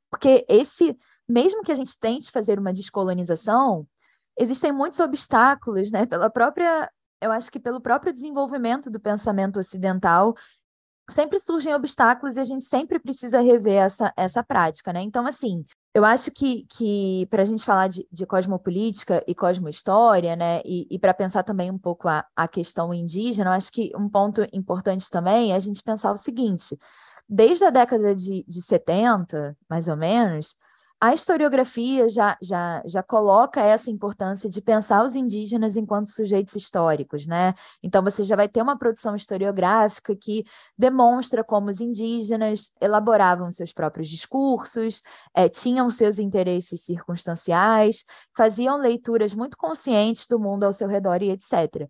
[0.10, 0.98] Porque esse
[1.32, 3.88] mesmo que a gente tente fazer uma descolonização,
[4.38, 6.06] existem muitos obstáculos, né?
[6.06, 6.92] Pela própria,
[7.22, 10.36] eu acho que pelo próprio desenvolvimento do pensamento ocidental,
[11.10, 15.02] sempre surgem obstáculos e a gente sempre precisa rever essa, essa prática, né?
[15.02, 20.36] Então, assim, eu acho que, que para a gente falar de, de, cosmopolítica e cosmohistória,
[20.36, 23.92] né, e, e para pensar também um pouco a, a questão indígena, eu acho que
[23.96, 26.78] um ponto importante também é a gente pensar o seguinte:
[27.28, 30.56] desde a década de, de 70, mais ou menos,
[31.04, 37.26] a historiografia já, já, já coloca essa importância de pensar os indígenas enquanto sujeitos históricos,
[37.26, 37.56] né?
[37.82, 40.46] Então, você já vai ter uma produção historiográfica que
[40.78, 45.02] demonstra como os indígenas elaboravam seus próprios discursos,
[45.34, 48.06] é, tinham seus interesses circunstanciais,
[48.38, 51.90] faziam leituras muito conscientes do mundo ao seu redor e etc.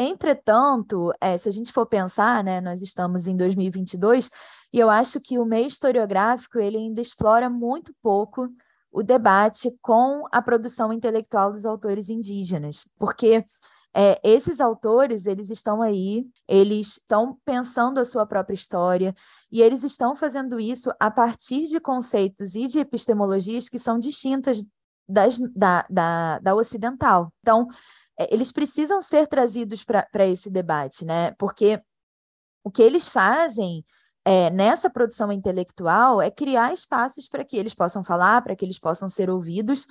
[0.00, 4.30] Entretanto, é, se a gente for pensar, né, nós estamos em 2022,
[4.72, 8.48] e eu acho que o meio historiográfico ele ainda explora muito pouco
[8.92, 13.44] o debate com a produção intelectual dos autores indígenas, porque
[13.92, 19.12] é, esses autores eles estão aí, eles estão pensando a sua própria história
[19.50, 24.64] e eles estão fazendo isso a partir de conceitos e de epistemologias que são distintas
[25.08, 27.32] das, da, da, da ocidental.
[27.40, 27.66] Então,
[28.30, 31.32] eles precisam ser trazidos para esse debate, né?
[31.38, 31.80] Porque
[32.64, 33.84] o que eles fazem
[34.24, 38.78] é, nessa produção intelectual é criar espaços para que eles possam falar, para que eles
[38.78, 39.86] possam ser ouvidos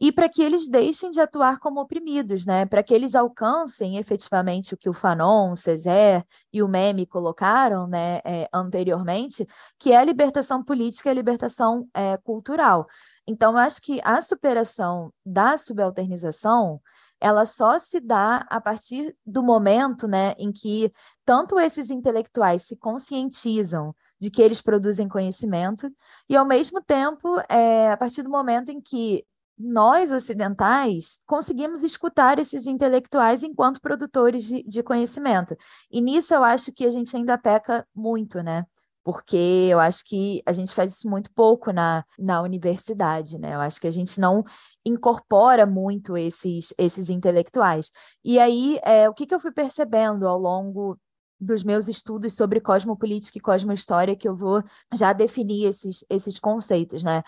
[0.00, 2.64] e para que eles deixem de atuar como oprimidos, né?
[2.66, 7.86] Para que eles alcancem efetivamente o que o Fanon, o César e o Meme colocaram,
[7.86, 9.46] né, é, anteriormente,
[9.78, 12.86] que é a libertação política e a libertação é, cultural.
[13.26, 16.80] Então, eu acho que a superação da subalternização
[17.22, 20.92] ela só se dá a partir do momento né, em que
[21.24, 25.88] tanto esses intelectuais se conscientizam de que eles produzem conhecimento,
[26.28, 29.24] e ao mesmo tempo, é, a partir do momento em que
[29.56, 35.56] nós, ocidentais, conseguimos escutar esses intelectuais enquanto produtores de, de conhecimento.
[35.90, 38.64] E nisso eu acho que a gente ainda peca muito, né?
[39.04, 39.36] Porque
[39.70, 43.54] eu acho que a gente faz isso muito pouco na, na universidade, né?
[43.54, 44.44] Eu acho que a gente não
[44.84, 47.90] incorpora muito esses, esses intelectuais.
[48.24, 50.98] E aí, é, o que, que eu fui percebendo ao longo
[51.40, 54.62] dos meus estudos sobre cosmopolítica e cosmohistória, que eu vou
[54.94, 57.22] já definir esses, esses conceitos, né?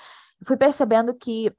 [0.45, 1.53] fui percebendo que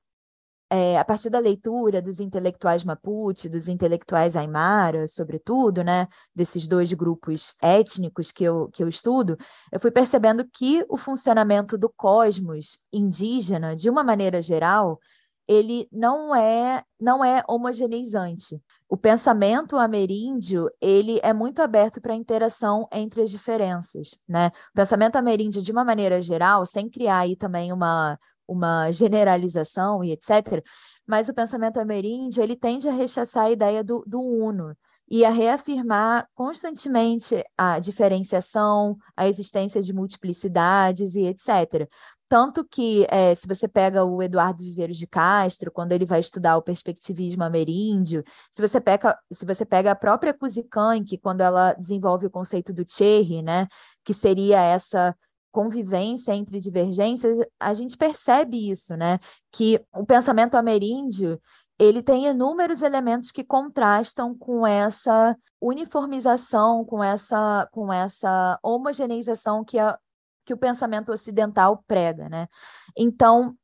[0.70, 6.92] é, a partir da leitura dos intelectuais Mapuche, dos intelectuais Aymara, sobretudo, né, desses dois
[6.94, 9.38] grupos étnicos que eu, que eu estudo,
[9.72, 15.00] eu fui percebendo que o funcionamento do cosmos indígena, de uma maneira geral,
[15.48, 18.60] ele não é não é homogeneizante.
[18.90, 24.48] O pensamento ameríndio ele é muito aberto para a interação entre as diferenças, né?
[24.72, 30.12] O pensamento ameríndio, de uma maneira geral, sem criar aí também uma uma generalização e
[30.12, 30.64] etc.
[31.06, 34.76] Mas o pensamento ameríndio ele tende a rechaçar a ideia do, do uno
[35.08, 41.88] e a reafirmar constantemente a diferenciação, a existência de multiplicidades e etc.
[42.28, 46.58] Tanto que, é, se você pega o Eduardo Viveiros de Castro, quando ele vai estudar
[46.58, 52.26] o perspectivismo ameríndio, se você pega, se você pega a própria Kuzikank, quando ela desenvolve
[52.26, 53.68] o conceito do Cherry, né,
[54.04, 55.16] que seria essa
[55.56, 59.18] convivência entre divergências, a gente percebe isso, né?
[59.54, 61.42] Que o pensamento ameríndio
[61.80, 69.80] ele tem inúmeros elementos que contrastam com essa uniformização, com essa, com essa homogeneização que,
[69.80, 69.98] a,
[70.44, 72.48] que o pensamento ocidental prega, né?
[72.96, 73.56] Então,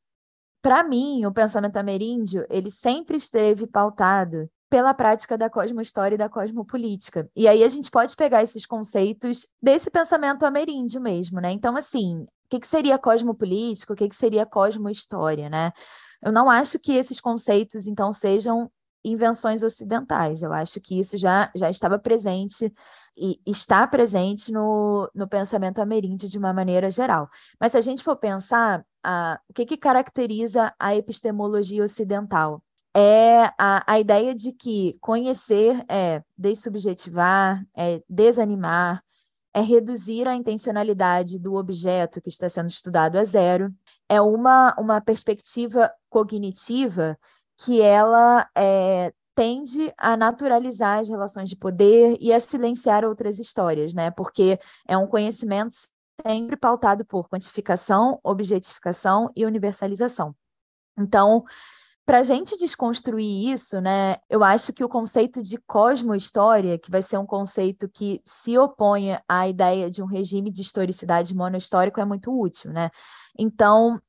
[0.62, 6.30] para mim, o pensamento ameríndio ele sempre esteve pautado pela prática da cosmohistória e da
[6.30, 7.28] cosmopolítica.
[7.36, 11.52] E aí a gente pode pegar esses conceitos desse pensamento ameríndio mesmo, né?
[11.52, 15.72] Então, assim, o que, que seria cosmopolítica, o que, que seria cosmohistória, né?
[16.22, 18.70] Eu não acho que esses conceitos, então, sejam
[19.04, 20.42] invenções ocidentais.
[20.42, 22.72] Eu acho que isso já, já estava presente
[23.14, 27.28] e está presente no, no pensamento ameríndio de uma maneira geral.
[27.60, 32.62] Mas se a gente for pensar, a, o que, que caracteriza a epistemologia ocidental?
[32.94, 39.02] É a, a ideia de que conhecer é dessubjetivar, é desanimar,
[39.54, 43.72] é reduzir a intencionalidade do objeto que está sendo estudado a zero,
[44.08, 47.18] é uma, uma perspectiva cognitiva
[47.58, 53.94] que ela é, tende a naturalizar as relações de poder e a silenciar outras histórias,
[53.94, 54.10] né?
[54.10, 55.76] Porque é um conhecimento
[56.26, 60.34] sempre pautado por quantificação, objetificação e universalização.
[60.98, 61.44] Então,
[62.04, 67.00] para a gente desconstruir isso, né, eu acho que o conceito de cosmohistória, que vai
[67.00, 72.04] ser um conceito que se opõe à ideia de um regime de historicidade monohistórico, é
[72.04, 72.90] muito útil, né?
[73.38, 74.00] Então, o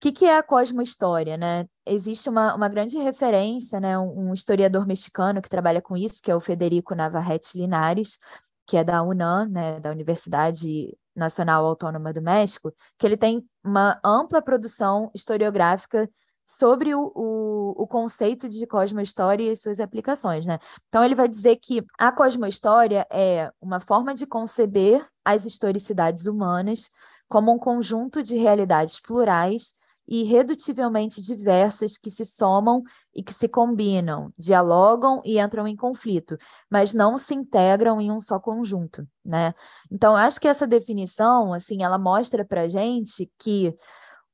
[0.00, 1.66] que, que é a cosmohistória, né?
[1.86, 6.30] Existe uma, uma grande referência, né, um, um historiador mexicano que trabalha com isso, que
[6.30, 8.18] é o Federico Navarrete Linares,
[8.66, 13.98] que é da UNAM, né, da Universidade Nacional Autônoma do México, que ele tem uma
[14.04, 16.10] ampla produção historiográfica
[16.46, 20.60] sobre o, o, o, conceito de cosmohistória e suas aplicações, né?
[20.88, 26.88] Então ele vai dizer que a cosmohistória é uma forma de conceber as historicidades humanas
[27.28, 29.74] como um conjunto de realidades plurais
[30.08, 36.38] e irredutivelmente diversas que se somam e que se combinam, dialogam e entram em conflito,
[36.70, 39.52] mas não se integram em um só conjunto, né?
[39.90, 43.74] Então, acho que essa definição, assim, ela mostra para gente que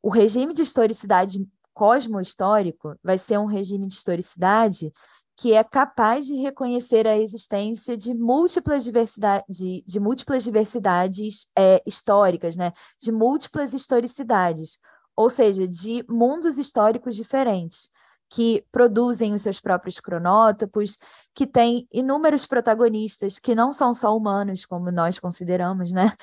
[0.02, 1.38] o regime de historicidade
[1.74, 4.92] cosmo-histórico vai ser um regime de historicidade
[5.36, 11.82] que é capaz de reconhecer a existência de múltiplas, diversidade, de, de múltiplas diversidades é,
[11.86, 12.72] históricas, né?
[13.00, 14.78] de múltiplas historicidades,
[15.16, 17.90] ou seja, de mundos históricos diferentes,
[18.30, 20.98] que produzem os seus próprios cronótopos,
[21.34, 26.14] que têm inúmeros protagonistas que não são só humanos, como nós consideramos, né?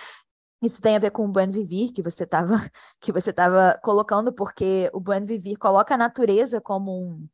[0.62, 2.56] Isso tem a ver com o Buen Vivir que você estava
[3.00, 7.28] que você estava colocando, porque o Buen Vivir coloca a natureza como um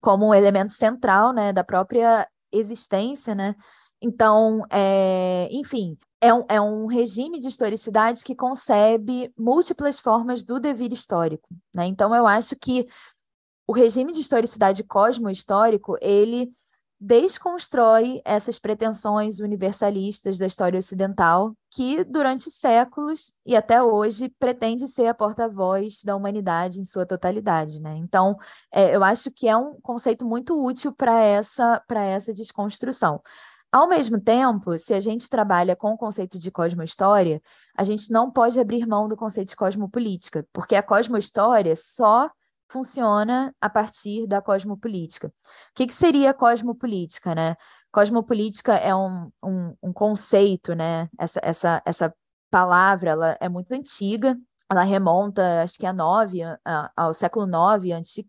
[0.00, 3.56] como um elemento central, né, da própria existência, né?
[4.00, 10.60] Então, é, enfim, é um, é um regime de historicidade que concebe múltiplas formas do
[10.60, 11.86] devir histórico, né?
[11.86, 12.86] Então, eu acho que
[13.66, 16.50] o regime de historicidade cosmo-histórico, ele
[16.98, 25.06] desconstrói essas pretensões universalistas da história ocidental, que durante séculos e até hoje pretende ser
[25.06, 27.80] a porta-voz da humanidade em sua totalidade.
[27.80, 27.96] Né?
[27.98, 28.36] Então,
[28.72, 33.20] é, eu acho que é um conceito muito útil para essa, essa desconstrução.
[33.70, 37.42] Ao mesmo tempo, se a gente trabalha com o conceito de cosmohistória,
[37.76, 42.30] a gente não pode abrir mão do conceito de cosmopolítica, porque a cosmohistória só
[42.68, 45.28] funciona a partir da cosmopolítica.
[45.28, 45.32] O
[45.74, 47.56] que, que seria cosmopolítica, né?
[47.92, 51.08] Cosmopolítica é um, um, um conceito, né?
[51.18, 52.14] Essa, essa, essa
[52.50, 54.36] palavra ela é muito antiga,
[54.70, 56.40] ela remonta, acho que a 9,
[56.96, 58.24] ao século 9 a.C.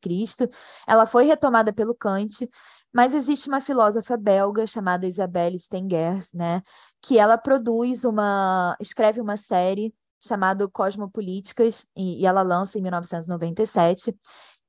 [0.87, 2.47] Ela foi retomada pelo Kant,
[2.93, 6.61] mas existe uma filósofa belga chamada Isabelle Stengers, né,
[7.01, 14.17] que ela produz uma, escreve uma série chamada Cosmopolíticas e, e ela lança em 1997.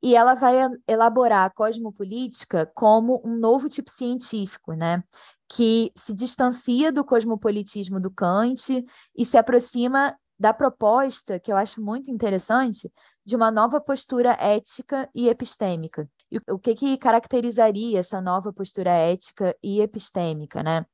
[0.00, 0.54] E ela vai
[0.86, 5.02] elaborar a cosmopolítica como um novo tipo científico, né?
[5.48, 8.84] que se distancia do cosmopolitismo do Kant
[9.16, 12.92] e se aproxima da proposta, que eu acho muito interessante,
[13.24, 16.08] de uma nova postura ética e epistêmica.
[16.30, 20.86] E o que, que caracterizaria essa nova postura ética e epistêmica, né?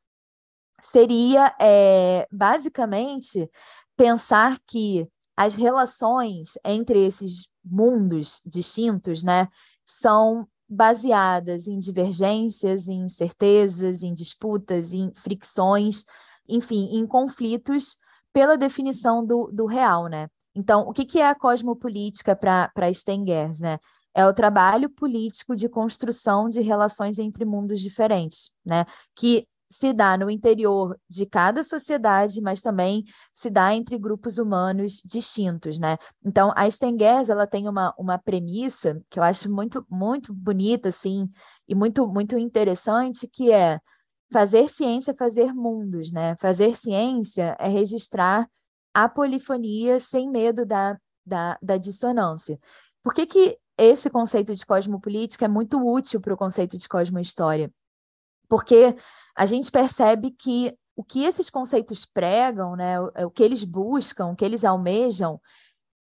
[0.80, 3.50] Seria, é, basicamente,
[3.96, 9.48] pensar que as relações entre esses mundos distintos, né,
[9.84, 16.04] são baseadas em divergências, em incertezas, em disputas, em fricções,
[16.48, 17.96] enfim, em conflitos
[18.32, 20.28] pela definição do, do real, né?
[20.54, 23.78] Então, o que, que é a cosmopolítica para Stengers, né?
[24.14, 28.84] É o trabalho político de construção de relações entre mundos diferentes, né?
[29.14, 35.02] Que se dá no interior de cada sociedade, mas também se dá entre grupos humanos
[35.04, 35.96] distintos, né?
[36.24, 41.28] Então, a Stengers, ela tem uma, uma premissa que eu acho muito, muito bonita, assim,
[41.68, 43.78] e muito, muito interessante, que é
[44.34, 46.34] Fazer ciência é fazer mundos, né?
[46.36, 48.48] Fazer ciência é registrar
[48.92, 52.58] a polifonia sem medo da, da, da dissonância.
[53.00, 57.70] Por que, que esse conceito de cosmopolítica é muito útil para o conceito de cosmohistória?
[58.54, 58.94] Porque
[59.36, 64.26] a gente percebe que o que esses conceitos pregam, né, o, o que eles buscam,
[64.26, 65.40] o que eles almejam,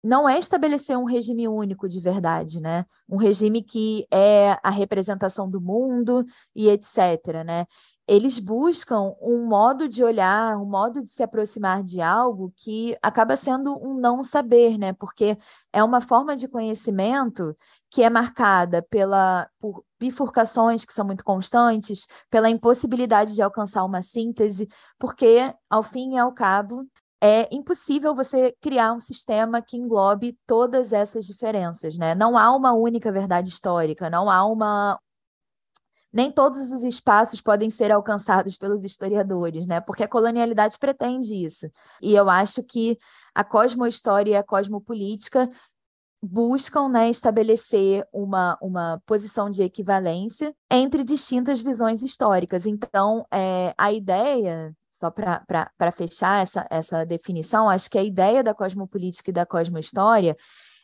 [0.01, 2.85] não é estabelecer um regime único de verdade, né?
[3.09, 6.25] Um regime que é a representação do mundo
[6.55, 7.65] e etc, né?
[8.07, 13.35] Eles buscam um modo de olhar, um modo de se aproximar de algo que acaba
[13.35, 14.93] sendo um não saber, né?
[14.93, 15.37] Porque
[15.73, 17.55] é uma forma de conhecimento
[17.89, 24.01] que é marcada pela por bifurcações que são muito constantes, pela impossibilidade de alcançar uma
[24.01, 26.87] síntese, porque ao fim e ao cabo
[27.21, 32.13] é impossível você criar um sistema que englobe todas essas diferenças, né?
[32.15, 34.99] Não há uma única verdade histórica, não há uma
[36.11, 39.81] nem todos os espaços podem ser alcançados pelos historiadores, né?
[39.81, 41.69] Porque a colonialidade pretende isso.
[42.01, 42.97] E eu acho que
[43.35, 45.49] a cosmohistória e a cosmopolítica
[46.21, 52.65] buscam né, estabelecer uma, uma posição de equivalência entre distintas visões históricas.
[52.65, 58.53] Então, é, a ideia, só para fechar essa, essa definição, acho que a ideia da
[58.53, 60.35] cosmopolítica e da cosmohistória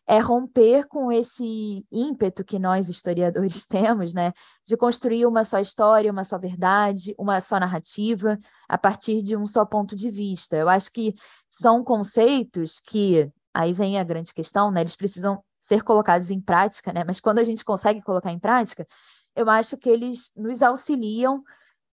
[0.08, 4.34] é romper com esse ímpeto que nós historiadores temos, né,
[4.66, 8.38] de construir uma só história, uma só verdade, uma só narrativa
[8.68, 10.56] a partir de um só ponto de vista.
[10.58, 11.14] Eu acho que
[11.49, 16.91] são conceitos que aí vem a grande questão, né, eles precisam ser colocados em prática,
[16.91, 18.86] né, mas quando a gente consegue colocar em prática,
[19.36, 21.41] eu acho que eles nos auxiliam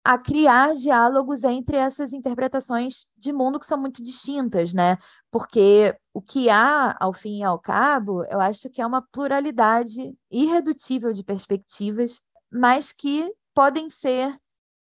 [0.08, 4.98] a criar diálogos entre essas interpretações de mundo que são muito distintas, né?
[5.30, 10.18] Porque o que há, ao fim e ao cabo, eu acho que é uma pluralidade
[10.32, 14.34] irredutível de perspectivas, mas que podem ser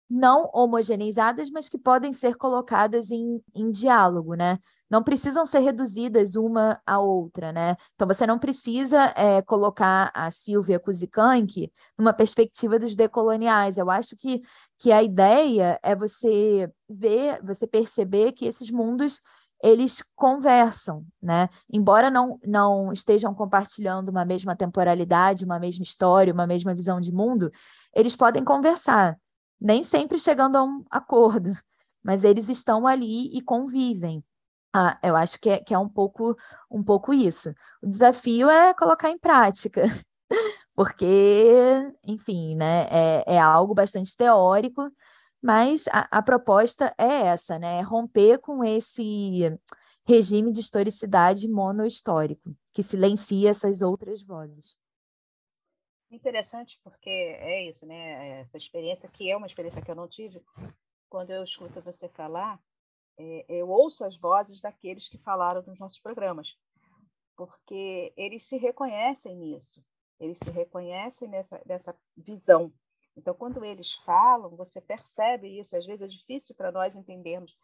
[0.09, 4.57] não homogeneizadas, mas que podem ser colocadas em, em diálogo, né?
[4.89, 7.75] Não precisam ser reduzidas uma à outra, né?
[7.93, 13.77] Então você não precisa é, colocar a Silvia Kuzikank numa perspectiva dos decoloniais.
[13.77, 14.41] Eu acho que,
[14.77, 19.21] que a ideia é você ver, você perceber que esses mundos
[19.61, 21.49] eles conversam, né?
[21.71, 27.11] Embora não, não estejam compartilhando uma mesma temporalidade, uma mesma história, uma mesma visão de
[27.11, 27.51] mundo,
[27.93, 29.17] eles podem conversar
[29.59, 31.51] nem sempre chegando a um acordo,
[32.01, 34.23] mas eles estão ali e convivem.
[34.73, 36.35] Ah, eu acho que é, que é um pouco
[36.69, 37.53] um pouco isso.
[37.81, 39.83] O desafio é colocar em prática,
[40.75, 41.47] porque,
[42.05, 44.91] enfim, né, é, é algo bastante teórico,
[45.41, 47.79] mas a, a proposta é essa, né?
[47.79, 49.57] É romper com esse
[50.05, 54.77] regime de historicidade monohistórico, que silencia essas outras vozes.
[56.11, 58.39] Interessante porque é isso, né?
[58.39, 60.43] Essa experiência que é uma experiência que eu não tive.
[61.07, 62.59] Quando eu escuto você falar,
[63.47, 66.57] eu ouço as vozes daqueles que falaram nos nossos programas,
[67.35, 69.83] porque eles se reconhecem nisso,
[70.19, 72.73] eles se reconhecem nessa, nessa visão.
[73.15, 75.75] Então, quando eles falam, você percebe isso.
[75.75, 77.57] Às vezes é difícil para nós entendermos.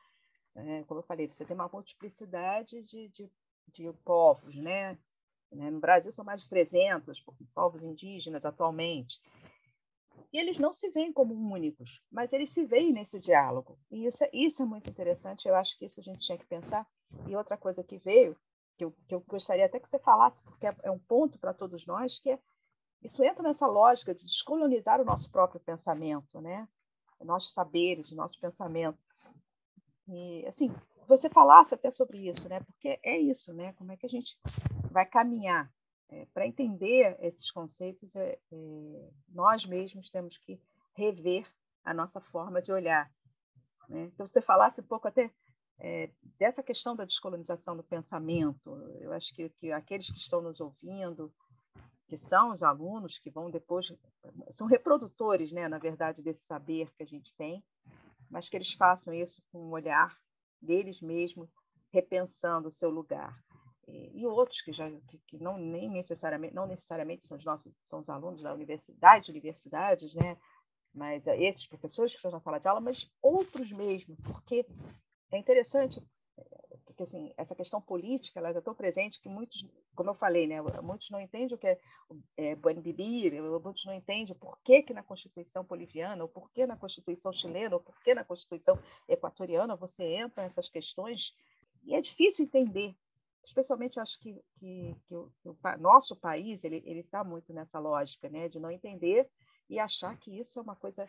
[0.53, 3.31] É, como eu falei, você tem uma multiplicidade de, de,
[3.71, 4.97] de povos, né?
[5.51, 5.71] Né?
[5.71, 9.21] No Brasil são mais de 300 povos indígenas atualmente.
[10.35, 13.79] E eles não se veem como únicos, mas eles se veem nesse diálogo.
[13.89, 15.47] E isso, é, isso é muito interessante.
[15.47, 16.85] Eu acho que isso a gente tinha que pensar
[17.25, 18.35] E outra coisa que veio,
[18.75, 21.53] que eu, que eu gostaria até que você falasse, porque é, é um ponto para
[21.53, 22.39] todos nós, que é,
[23.01, 26.67] isso entra nessa lógica de descolonizar o nosso próprio pensamento, né?
[27.23, 28.99] nossos saberes, nosso pensamento.
[30.05, 30.69] E, assim,
[31.07, 32.59] você falasse até sobre isso, né?
[32.59, 33.71] Porque é isso, né?
[33.71, 34.37] Como é que a gente
[34.91, 35.71] vai caminhar
[36.09, 38.15] é, para entender esses conceitos?
[38.15, 40.59] É, é, nós mesmos temos que
[40.93, 41.45] rever
[41.83, 43.11] a nossa forma de olhar.
[43.89, 44.05] Né?
[44.05, 45.31] Então, você falasse um pouco até
[45.79, 48.75] é, dessa questão da descolonização do pensamento.
[48.99, 51.33] Eu acho que, que aqueles que estão nos ouvindo,
[52.07, 53.91] que são os alunos que vão depois,
[54.49, 57.63] são reprodutores, né, na verdade, desse saber que a gente tem,
[58.29, 60.17] mas que eles façam isso com um olhar
[60.61, 61.49] deles mesmos,
[61.91, 63.37] repensando o seu lugar.
[63.87, 67.99] E, outros que já que, que, não nem necessariamente não necessariamente são os nossos são
[67.99, 70.37] os alunos da universidade, universidades, né?
[70.93, 74.65] Mas eh, esses professores que estão na sala de aula, mas outros mesmo, porque
[75.31, 76.01] é interessante
[76.95, 80.61] porque assim essa questão política ela é tão presente que muitos como eu falei né
[80.81, 81.77] muitos não entendem o que é,
[82.37, 87.75] é muitos não entendem o porquê que na constituição boliviana o porquê na constituição chilena
[87.75, 88.79] o porquê na constituição
[89.09, 91.33] equatoriana você entra nessas questões
[91.83, 92.95] e é difícil entender
[93.45, 98.49] especialmente acho que, que, que, o, o, nosso país ele está muito nessa lógica né
[98.49, 99.29] de não entender
[99.69, 101.07] e achar que isso é uma coisa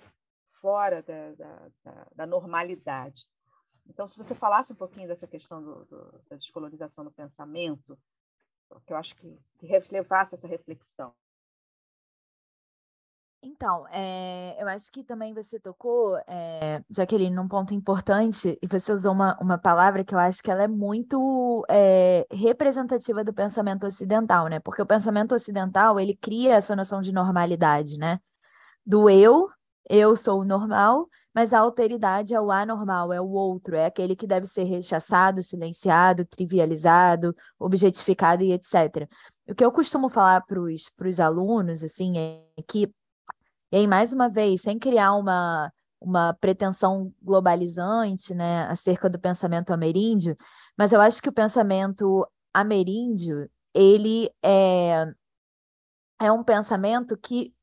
[0.49, 3.26] fora da, da, da, da normalidade
[3.89, 7.99] então, se você falasse um pouquinho dessa questão do, do, da descolonização do pensamento,
[8.84, 11.14] que eu acho que, que levasse essa reflexão.
[13.43, 18.93] Então, é, eu acho que também você tocou, é, Jaqueline, num ponto importante, e você
[18.93, 21.16] usou uma, uma palavra que eu acho que ela é muito
[21.69, 24.61] é, representativa do pensamento ocidental, né?
[24.61, 28.21] Porque o pensamento ocidental, ele cria essa noção de normalidade, né?
[28.85, 29.49] Do eu,
[29.89, 34.17] eu sou o normal, mas a alteridade é o anormal, é o outro, é aquele
[34.17, 39.09] que deve ser rechaçado, silenciado, trivializado, objetificado e etc.
[39.49, 42.93] O que eu costumo falar para os alunos, assim, é que,
[43.73, 49.72] e aí, mais uma vez, sem criar uma, uma pretensão globalizante, né, acerca do pensamento
[49.72, 50.36] ameríndio,
[50.76, 55.07] mas eu acho que o pensamento ameríndio, ele é,
[56.20, 57.55] é um pensamento que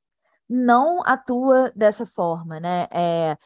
[0.49, 2.87] não atua dessa forma, né?
[2.91, 3.37] É,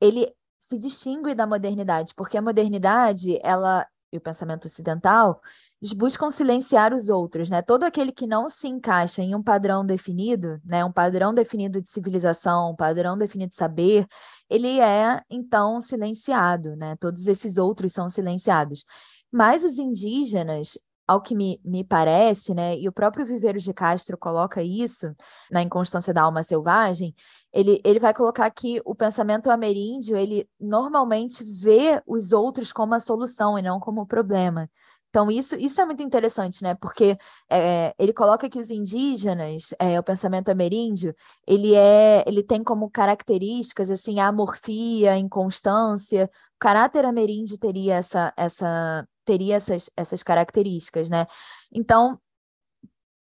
[0.00, 5.40] ele se distingue da modernidade, porque a modernidade, ela e o pensamento ocidental,
[5.80, 7.60] eles buscam silenciar os outros, né?
[7.60, 11.90] Todo aquele que não se encaixa em um padrão definido, né, um padrão definido de
[11.90, 14.06] civilização, um padrão definido de saber,
[14.48, 16.96] ele é então silenciado, né?
[17.00, 18.84] Todos esses outros são silenciados.
[19.30, 24.18] Mas os indígenas, ao que me, me parece, né, e o próprio Viveiros de Castro
[24.18, 25.14] coloca isso
[25.50, 27.14] na Inconstância da Alma Selvagem,
[27.52, 33.00] ele, ele vai colocar que o pensamento ameríndio, ele normalmente vê os outros como a
[33.00, 34.68] solução e não como o problema.
[35.16, 36.74] Então, isso, isso é muito interessante, né?
[36.74, 37.16] Porque
[37.50, 41.14] é, ele coloca que os indígenas, é, o pensamento ameríndio,
[41.46, 46.30] ele, é, ele tem como características, assim, a amorfia, a inconstância.
[46.56, 51.26] O caráter ameríndio teria essa, essa teria essas, essas características, né?
[51.72, 52.20] Então,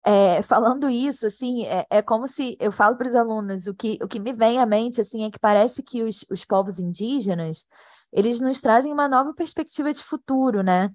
[0.03, 3.99] é, falando isso, assim, é, é, como se eu falo para os alunos, o que,
[4.01, 7.67] o que me vem à mente, assim, é que parece que os, os povos indígenas,
[8.11, 10.89] eles nos trazem uma nova perspectiva de futuro, né?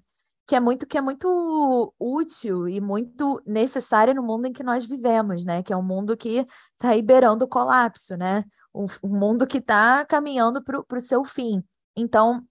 [0.49, 4.83] Que é muito, que é muito útil e muito necessária no mundo em que nós
[4.83, 5.61] vivemos, né?
[5.61, 6.39] Que é um mundo que
[6.73, 8.43] está beirando o colapso, né?
[8.73, 11.63] Um, um mundo que está caminhando para o seu fim.
[11.95, 12.43] Então,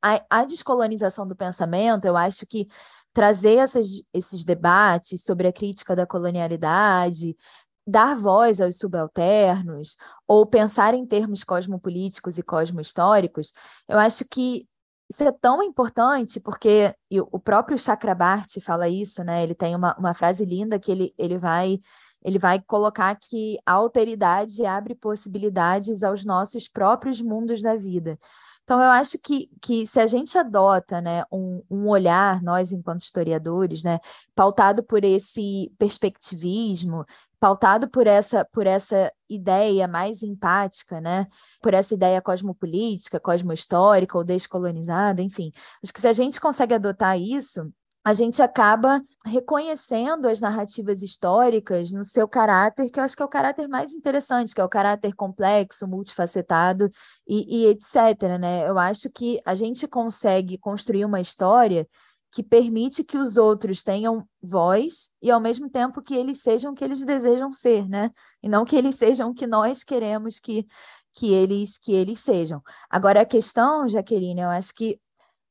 [0.00, 2.68] a, a descolonização do pensamento, eu acho que
[3.12, 7.36] trazer essas, esses debates sobre a crítica da colonialidade,
[7.84, 9.96] dar voz aos subalternos,
[10.28, 13.52] ou pensar em termos cosmopolíticos e cosmohistóricos,
[13.88, 14.69] eu acho que
[15.10, 16.94] isso é tão importante porque
[17.32, 19.42] o próprio Chakrabarti fala isso, né?
[19.42, 21.80] Ele tem uma, uma frase linda que ele, ele vai
[22.22, 28.18] ele vai colocar que a alteridade abre possibilidades aos nossos próprios mundos da vida.
[28.62, 33.00] Então, eu acho que, que se a gente adota né, um, um olhar, nós enquanto
[33.00, 33.98] historiadores, né,
[34.34, 37.04] pautado por esse perspectivismo,
[37.40, 41.26] pautado por essa, por essa ideia mais empática, né?
[41.62, 45.50] por essa ideia cosmopolítica, cosmohistórica ou descolonizada, enfim.
[45.82, 47.72] Acho que se a gente consegue adotar isso,
[48.04, 53.24] a gente acaba reconhecendo as narrativas históricas no seu caráter, que eu acho que é
[53.24, 56.90] o caráter mais interessante, que é o caráter complexo, multifacetado
[57.28, 58.38] e, e etc.
[58.38, 58.68] Né?
[58.68, 61.86] Eu acho que a gente consegue construir uma história
[62.32, 66.74] que permite que os outros tenham voz e ao mesmo tempo que eles sejam o
[66.74, 68.10] que eles desejam ser, né?
[68.42, 70.66] E não que eles sejam o que nós queremos que,
[71.12, 72.62] que eles que eles sejam.
[72.88, 75.00] Agora a questão, Jaqueline, eu acho que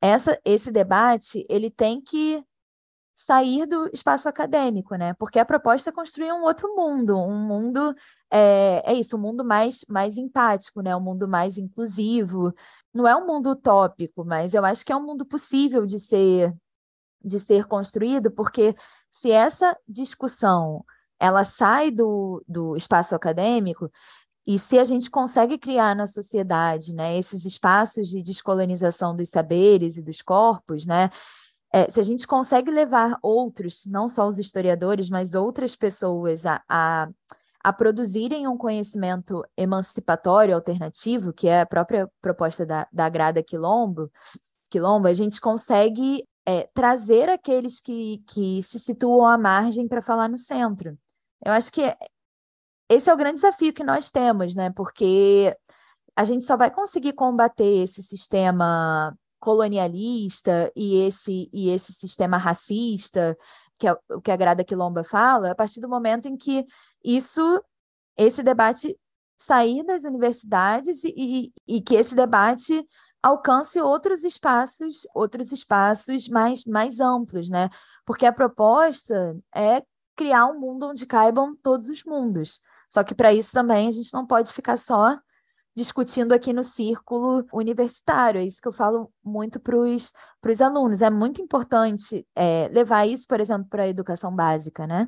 [0.02, 2.44] essa, esse debate ele tem que
[3.14, 5.14] sair do espaço acadêmico, né?
[5.16, 7.94] Porque a proposta é construir um outro mundo, um mundo
[8.32, 10.96] é, é isso, um mundo mais, mais empático, né?
[10.96, 12.54] Um mundo mais inclusivo.
[12.94, 16.56] Não é um mundo utópico, mas eu acho que é um mundo possível de ser
[17.24, 18.76] de ser construído, porque
[19.10, 20.84] se essa discussão
[21.20, 23.92] ela sai do, do espaço acadêmico,
[24.48, 29.98] e se a gente consegue criar na sociedade né, esses espaços de descolonização dos saberes
[29.98, 31.10] e dos corpos, né,
[31.72, 36.64] é, se a gente consegue levar outros, não só os historiadores, mas outras pessoas a,
[36.68, 37.10] a,
[37.64, 44.10] a, produzirem um conhecimento emancipatório alternativo, que é a própria proposta da, da Grada Quilombo,
[44.70, 50.28] Quilombo, a gente consegue é, trazer aqueles que, que se situam à margem para falar
[50.28, 50.98] no centro.
[51.46, 51.96] Eu acho que
[52.90, 54.72] esse é o grande desafio que nós temos, né?
[54.72, 55.56] Porque
[56.16, 63.38] a gente só vai conseguir combater esse sistema colonialista e esse, e esse sistema racista,
[63.78, 66.66] que é o que a Grada Quilomba fala, a partir do momento em que
[67.04, 67.64] isso,
[68.18, 68.98] esse debate
[69.38, 72.84] sair das universidades e, e, e que esse debate
[73.22, 77.70] alcance outros espaços, outros espaços mais, mais amplos, né?
[78.06, 79.84] Porque a proposta é
[80.16, 82.62] criar um mundo onde caibam todos os mundos.
[82.90, 85.18] Só que para isso também a gente não pode ficar só
[85.76, 88.42] discutindo aqui no círculo universitário.
[88.42, 91.02] É isso que eu falo muito para os alunos.
[91.02, 95.08] É muito importante é, levar isso, por exemplo, para a educação básica, né?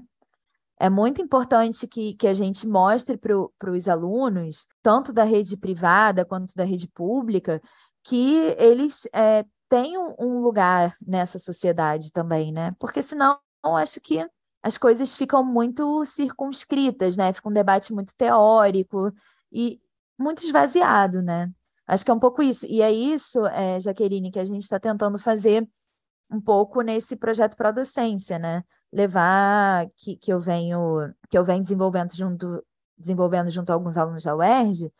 [0.79, 6.25] É muito importante que, que a gente mostre para os alunos, tanto da rede privada
[6.25, 7.61] quanto da rede pública,
[8.03, 12.75] que eles é, tenham um lugar nessa sociedade também, né?
[12.79, 14.27] Porque senão eu acho que
[14.63, 17.33] as coisas ficam muito circunscritas, né?
[17.33, 19.11] Fica um debate muito teórico
[19.51, 19.79] e
[20.17, 21.51] muito esvaziado, né?
[21.87, 22.65] Acho que é um pouco isso.
[22.67, 25.67] E é isso, é, Jaqueline, que a gente está tentando fazer
[26.31, 28.63] um pouco nesse projeto Docência, né?
[28.91, 32.63] Levar que, que eu venho que eu venho desenvolvendo junto
[32.97, 34.91] desenvolvendo junto a alguns alunos da UERJ,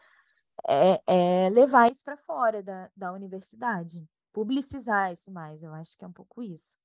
[0.68, 1.02] é,
[1.46, 5.62] é levar isso para fora da, da universidade, publicizar isso mais.
[5.64, 6.78] Eu acho que é um pouco isso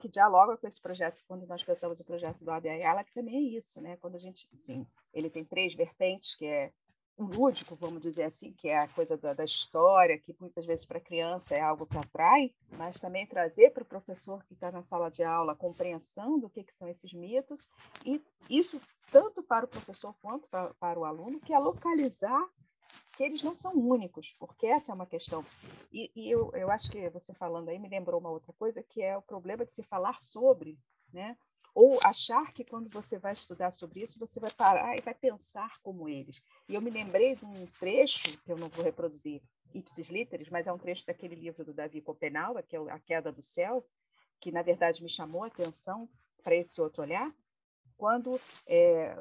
[0.00, 3.58] que dialoga com esse projeto, quando nós pensamos no projeto do ADA que também é
[3.58, 3.96] isso, né?
[3.98, 6.72] Quando a gente, sim, ele tem três vertentes, que é
[7.18, 10.86] um lúdico, vamos dizer assim, que é a coisa da, da história, que muitas vezes
[10.86, 14.72] para a criança é algo que atrai, mas também trazer para o professor que está
[14.72, 17.68] na sala de aula a compreensão do que, que são esses mitos,
[18.06, 18.80] e isso
[19.10, 22.48] tanto para o professor quanto para, para o aluno, que é localizar
[23.16, 25.44] que eles não são únicos, porque essa é uma questão.
[25.92, 29.02] E, e eu, eu acho que você falando aí me lembrou uma outra coisa, que
[29.02, 30.78] é o problema de se falar sobre,
[31.12, 31.36] né?
[31.74, 35.78] ou achar que quando você vai estudar sobre isso, você vai parar e vai pensar
[35.82, 36.42] como eles.
[36.68, 39.42] E eu me lembrei de um trecho, que eu não vou reproduzir
[39.72, 43.30] ipsis literis, mas é um trecho daquele livro do Davi Copenau, que é A Queda
[43.30, 43.86] do Céu,
[44.40, 46.08] que na verdade me chamou a atenção
[46.42, 47.32] para esse outro olhar,
[48.00, 49.14] quando é,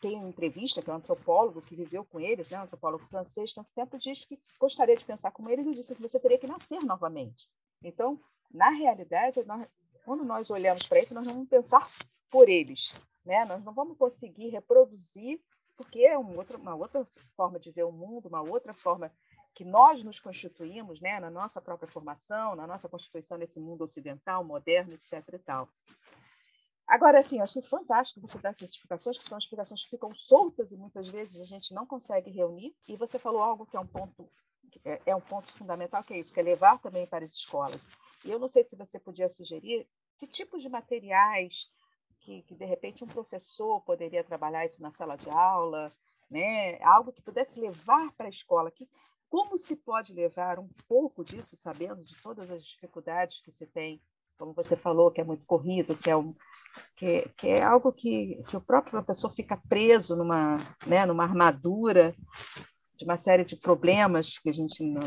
[0.00, 3.52] tem uma entrevista, que é um antropólogo que viveu com eles, né, um antropólogo francês,
[3.52, 6.46] tanto tempo, diz que gostaria de pensar como eles e disse assim, você teria que
[6.46, 7.48] nascer novamente.
[7.82, 9.66] Então, na realidade, nós,
[10.04, 11.84] quando nós olhamos para isso, nós não vamos pensar
[12.30, 12.94] por eles,
[13.24, 13.44] né?
[13.44, 15.40] nós não vamos conseguir reproduzir,
[15.76, 17.04] porque é um outro, uma outra
[17.36, 19.10] forma de ver o mundo, uma outra forma
[19.52, 24.44] que nós nos constituímos né, na nossa própria formação, na nossa constituição nesse mundo ocidental,
[24.44, 25.24] moderno, etc.
[25.32, 25.68] E tal.
[26.88, 30.72] Agora, assim, eu achei fantástico você dar essas explicações, que são explicações que ficam soltas
[30.72, 32.74] e muitas vezes a gente não consegue reunir.
[32.88, 34.26] E você falou algo que é um ponto
[34.84, 37.86] é, é um ponto fundamental, que é isso, que é levar também para as escolas.
[38.24, 39.86] E eu não sei se você podia sugerir
[40.16, 41.70] que tipo de materiais
[42.20, 45.92] que, que de repente um professor poderia trabalhar isso na sala de aula,
[46.30, 46.82] né?
[46.82, 48.70] Algo que pudesse levar para a escola.
[48.70, 48.88] Que,
[49.28, 54.00] como se pode levar um pouco disso, sabendo de todas as dificuldades que se tem
[54.38, 56.34] como você falou, que é muito corrido, que é, um,
[56.96, 62.14] que, que é algo que, que o próprio professor fica preso numa, né, numa armadura
[62.94, 65.02] de uma série de problemas que a gente não,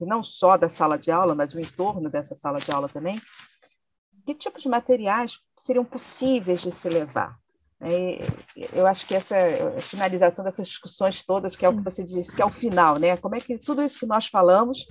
[0.00, 3.20] não só da sala de aula, mas o entorno dessa sala de aula também.
[4.24, 7.36] Que tipo de materiais seriam possíveis de se levar?
[8.72, 9.34] Eu acho que essa
[9.80, 13.16] finalização dessas discussões todas, que é o que você disse, que é o final, né?
[13.16, 14.86] Como é que tudo isso que nós falamos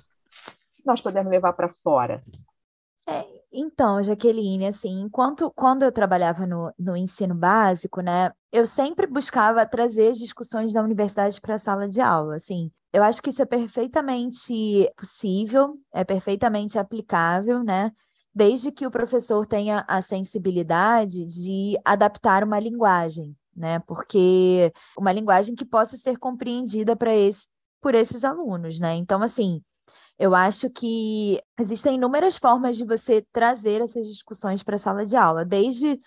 [0.85, 2.21] nós podemos levar para fora?
[3.53, 9.65] Então, Jaqueline, assim, enquanto quando eu trabalhava no, no ensino básico, né, eu sempre buscava
[9.65, 12.71] trazer as discussões da universidade para a sala de aula, assim.
[12.93, 17.91] Eu acho que isso é perfeitamente possível, é perfeitamente aplicável, né?
[18.33, 23.79] Desde que o professor tenha a sensibilidade de adaptar uma linguagem, né?
[23.79, 27.47] Porque uma linguagem que possa ser compreendida para esse,
[27.81, 28.95] por esses alunos, né?
[28.95, 29.61] Então, assim,
[30.21, 35.15] Eu acho que existem inúmeras formas de você trazer essas discussões para a sala de
[35.15, 35.99] aula, desde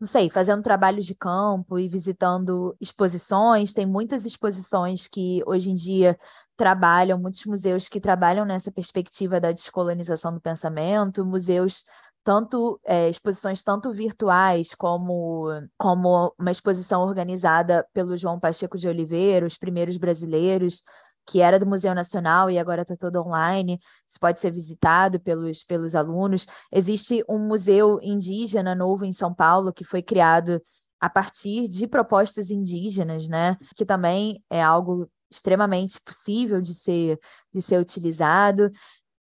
[0.00, 3.74] não sei, fazendo trabalhos de campo e visitando exposições.
[3.74, 6.18] Tem muitas exposições que hoje em dia
[6.56, 11.84] trabalham, muitos museus que trabalham nessa perspectiva da descolonização do pensamento, museus
[12.24, 15.46] tanto é, exposições tanto virtuais como
[15.76, 20.82] como uma exposição organizada pelo João Pacheco de Oliveira, os primeiros brasileiros,
[21.28, 23.78] que era do Museu Nacional e agora está todo online.
[24.08, 26.46] Isso pode ser visitado pelos, pelos alunos.
[26.72, 30.60] Existe um museu indígena novo em São Paulo que foi criado
[30.98, 33.58] a partir de propostas indígenas, né?
[33.76, 37.20] Que também é algo extremamente possível de ser,
[37.52, 38.70] de ser utilizado.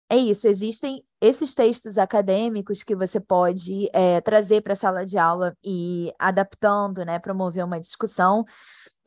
[0.09, 5.17] É isso, existem esses textos acadêmicos que você pode é, trazer para a sala de
[5.17, 8.45] aula e adaptando, né, promover uma discussão.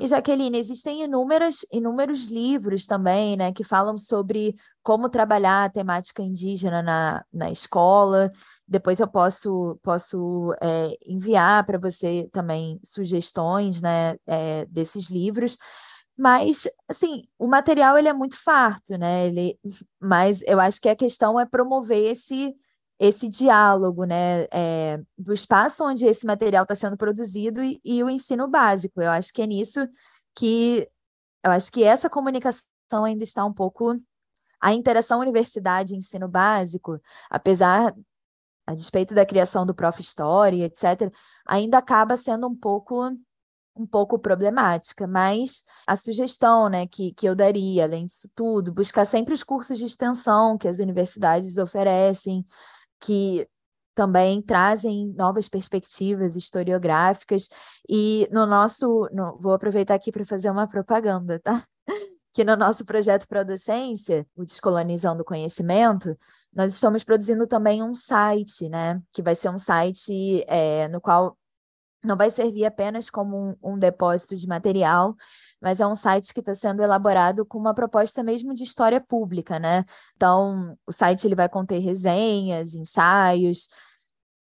[0.01, 6.23] E Jaqueline, existem inúmeras, inúmeros livros também, né, que falam sobre como trabalhar a temática
[6.23, 8.33] indígena na, na escola.
[8.67, 15.59] Depois eu posso, posso é, enviar para você também sugestões, né, é, desses livros.
[16.17, 19.27] Mas, assim, o material ele é muito farto, né?
[19.27, 19.59] Ele,
[20.01, 22.55] mas eu acho que a questão é promover esse,
[23.01, 24.45] esse diálogo, né?
[24.53, 29.01] É, do espaço onde esse material está sendo produzido e, e, o ensino básico.
[29.01, 29.89] Eu acho que é nisso
[30.37, 30.87] que
[31.43, 33.99] eu acho que essa comunicação ainda está um pouco
[34.61, 37.95] a interação universidade ensino básico, apesar
[38.67, 41.11] a despeito da criação do Prof Story, etc,
[41.47, 43.11] ainda acaba sendo um pouco
[43.77, 49.07] um pouco problemática, mas a sugestão né, que, que eu daria, além disso tudo, buscar
[49.07, 52.45] sempre os cursos de extensão que as universidades oferecem,
[53.01, 53.47] que
[53.95, 57.49] também trazem novas perspectivas historiográficas,
[57.89, 61.65] e no nosso, no, vou aproveitar aqui para fazer uma propaganda, tá?
[62.33, 66.17] Que no nosso projeto para a docência, o Descolonizando o Conhecimento,
[66.55, 69.03] nós estamos produzindo também um site, né?
[69.13, 71.37] Que vai ser um site é, no qual
[72.03, 75.17] não vai servir apenas como um, um depósito de material,
[75.61, 79.59] mas é um site que está sendo elaborado com uma proposta mesmo de história pública,
[79.59, 79.85] né?
[80.17, 83.69] Então, o site ele vai conter resenhas, ensaios,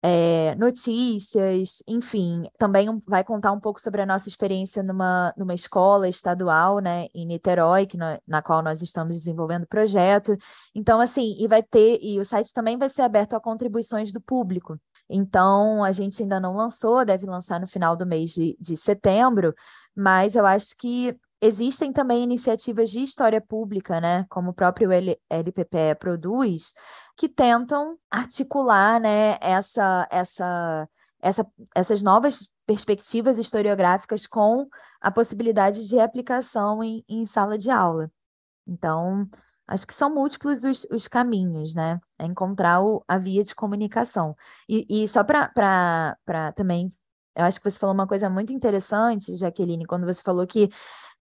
[0.07, 6.07] é, notícias, enfim, também vai contar um pouco sobre a nossa experiência numa, numa escola
[6.07, 10.37] estadual, né, em Niterói, que na, na qual nós estamos desenvolvendo o projeto.
[10.75, 14.21] Então, assim, e vai ter, e o site também vai ser aberto a contribuições do
[14.21, 14.79] público.
[15.09, 19.55] Então, a gente ainda não lançou, deve lançar no final do mês de, de setembro,
[19.95, 25.95] mas eu acho que existem também iniciativas de história pública, né, como o próprio LPPE
[25.99, 26.73] produz,
[27.17, 30.89] que tentam articular, né, essa, essa,
[31.21, 34.67] essa, essas novas perspectivas historiográficas com
[34.99, 38.11] a possibilidade de aplicação em, em sala de aula.
[38.67, 39.29] Então,
[39.67, 41.99] Acho que são múltiplos os, os caminhos, né?
[42.19, 44.35] É encontrar o, a via de comunicação.
[44.69, 46.91] E, e só para também,
[47.35, 50.69] eu acho que você falou uma coisa muito interessante, Jaqueline, quando você falou que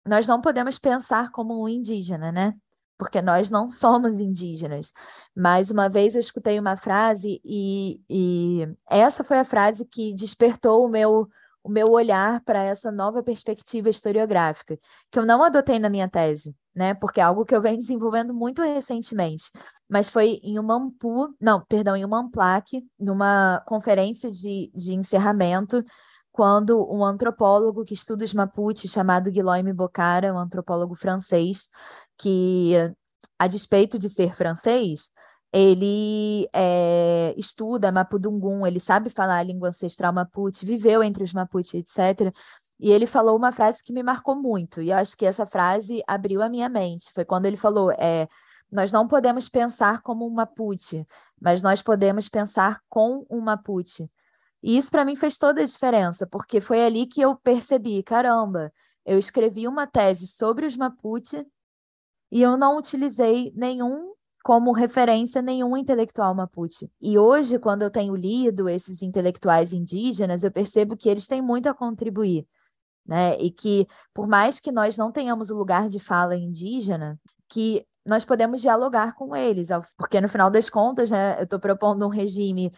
[0.06, 2.54] nós não podemos pensar como um indígena, né?
[2.98, 4.92] Porque nós não somos indígenas.
[5.34, 10.84] Mais uma vez eu escutei uma frase e, e essa foi a frase que despertou
[10.84, 11.28] o meu
[11.62, 14.76] o meu olhar para essa nova perspectiva historiográfica,
[15.10, 16.92] que eu não adotei na minha tese, né?
[16.94, 19.44] Porque é algo que eu venho desenvolvendo muito recentemente.
[19.92, 25.84] Mas foi em uma Ampu, não, perdão, em uma Amplac, numa conferência de, de encerramento,
[26.30, 31.68] quando um antropólogo que estuda os Mapuche, chamado Guilherme Bocara, um antropólogo francês,
[32.16, 32.72] que,
[33.38, 35.10] a despeito de ser francês,
[35.52, 41.76] ele é, estuda Mapudungun, ele sabe falar a língua ancestral Mapuche, viveu entre os Mapuche,
[41.76, 42.34] etc.
[42.80, 46.02] E ele falou uma frase que me marcou muito, e eu acho que essa frase
[46.08, 47.12] abriu a minha mente.
[47.12, 48.26] Foi quando ele falou: é,
[48.72, 51.06] Nós não podemos pensar como um Mapuche,
[51.38, 54.10] mas nós podemos pensar com um Mapuche.
[54.62, 58.72] E isso para mim fez toda a diferença, porque foi ali que eu percebi: caramba,
[59.04, 61.46] eu escrevi uma tese sobre os Mapuche
[62.30, 66.90] e eu não utilizei nenhum como referência nenhum intelectual mapuche.
[67.00, 71.68] E hoje, quando eu tenho lido esses intelectuais indígenas, eu percebo que eles têm muito
[71.68, 72.46] a contribuir.
[73.06, 73.38] Né?
[73.38, 78.24] E que, por mais que nós não tenhamos o lugar de fala indígena, que nós
[78.24, 82.72] podemos dialogar com eles, porque no final das contas, né, eu estou propondo um regime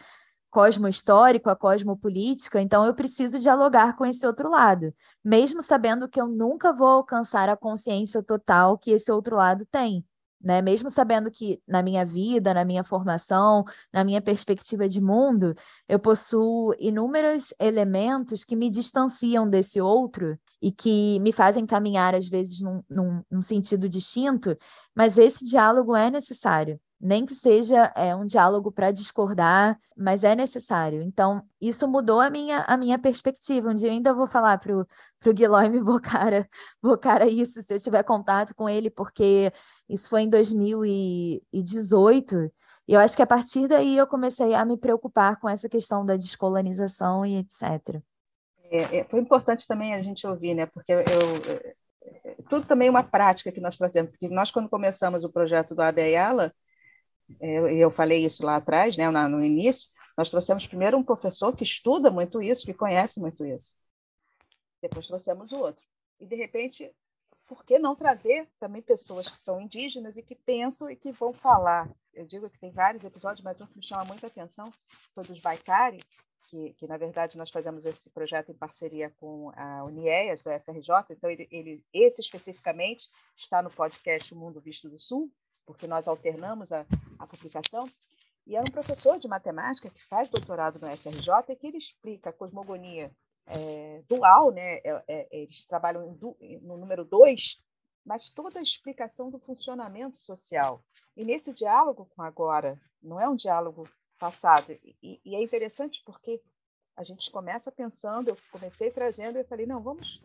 [0.50, 4.94] cosmo-histórico, a cosmopolítica, então eu preciso dialogar com esse outro lado,
[5.24, 10.04] mesmo sabendo que eu nunca vou alcançar a consciência total que esse outro lado tem
[10.44, 10.60] né?
[10.60, 15.54] Mesmo sabendo que na minha vida, na minha formação, na minha perspectiva de mundo,
[15.88, 22.28] eu possuo inúmeros elementos que me distanciam desse outro e que me fazem caminhar, às
[22.28, 24.56] vezes, num, num, num sentido distinto,
[24.94, 30.34] mas esse diálogo é necessário nem que seja é, um diálogo para discordar, mas é
[30.34, 31.02] necessário.
[31.02, 33.68] Então, isso mudou a minha, a minha perspectiva.
[33.68, 36.48] Um dia eu ainda vou falar para o Guilherme Bocara,
[36.82, 39.52] Bocara isso, se eu tiver contato com ele, porque
[39.88, 42.52] isso foi em 2018,
[42.86, 46.04] e eu acho que a partir daí eu comecei a me preocupar com essa questão
[46.04, 48.02] da descolonização e etc.
[48.70, 50.66] É, é, foi importante também a gente ouvir, né?
[50.66, 51.74] Porque eu, é,
[52.48, 55.82] tudo também é uma prática que nós trazemos, porque nós, quando começamos o projeto do
[55.82, 56.52] Abeala,
[57.40, 61.64] é, eu falei isso lá atrás, né, no início, nós trouxemos primeiro um professor que
[61.64, 63.74] estuda muito isso, que conhece muito isso.
[64.82, 65.84] Depois trouxemos o outro.
[66.20, 66.92] E, de repente,
[67.46, 71.32] por que não trazer também pessoas que são indígenas e que pensam e que vão
[71.32, 71.90] falar?
[72.12, 74.72] Eu digo que tem vários episódios, mas um que me chama muita atenção
[75.14, 75.98] foi dos Baikari,
[76.48, 80.88] que, que, na verdade nós fazemos esse projeto em parceria com a Unieias da FRJ,
[81.10, 85.30] então ele, ele, esse especificamente está no podcast O Mundo Visto do Sul,
[85.66, 86.86] porque nós alternamos a,
[87.18, 87.84] a publicação,
[88.46, 92.30] e é um professor de matemática que faz doutorado no FRJ e que ele explica
[92.30, 93.10] a cosmogonia
[93.46, 94.76] é, dual, né?
[94.78, 96.18] É, é, eles trabalham
[96.62, 97.62] no número 2,
[98.04, 100.84] mas toda a explicação do funcionamento social.
[101.16, 103.88] E nesse diálogo com agora, não é um diálogo
[104.18, 104.72] passado,
[105.02, 106.40] e, e é interessante porque
[106.96, 110.22] a gente começa pensando, eu comecei trazendo, e falei, não, vamos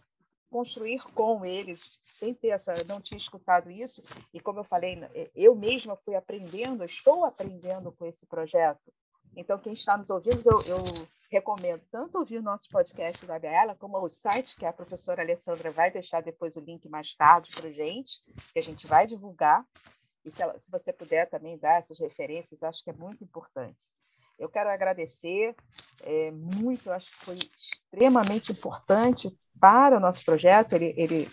[0.49, 4.03] construir com eles, sem ter essa, não tinha escutado isso,
[4.34, 8.91] e como eu falei, é, eu mesma fui aprendendo, estou aprendendo com esse projeto.
[9.36, 10.84] Então, quem está nos ouvindo, eu, eu
[11.30, 15.71] recomendo tanto ouvir o nosso podcast da Gaela, como o site que a professora Alessandra
[15.71, 18.19] vai deixar depois o link mais tarde para gente,
[18.51, 19.63] que a gente vai divulgar.
[20.25, 23.91] E se, ela, se você puder também dar essas referências, acho que é muito importante.
[24.39, 25.55] Eu quero agradecer
[26.01, 30.73] é, muito, acho que foi extremamente importante para o nosso projeto.
[30.73, 31.30] Ele, ele,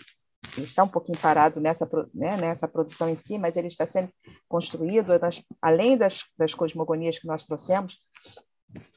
[0.55, 4.09] ele está um pouquinho parado nessa, né, nessa produção em si, mas ele está sendo
[4.47, 5.11] construído,
[5.61, 7.97] além das, das cosmogonias que nós trouxemos.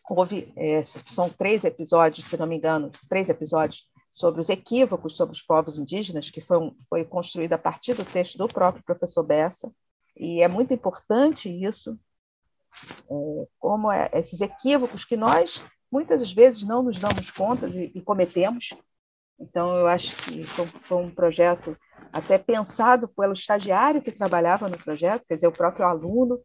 [0.09, 5.35] Houve, é, são três episódios, se não me engano, três episódios sobre os equívocos sobre
[5.35, 9.23] os povos indígenas, que foi, um, foi construído a partir do texto do próprio professor
[9.23, 9.73] Bessa,
[10.17, 11.99] e é muito importante isso,
[13.09, 18.03] é, como é, esses equívocos que nós muitas vezes não nos damos conta e, e
[18.03, 18.71] cometemos.
[19.39, 21.77] Então, eu acho que foi, foi, um projeto
[22.13, 26.41] até pensado pelo estagiário que trabalhava no projeto, quer dizer, o próprio aluno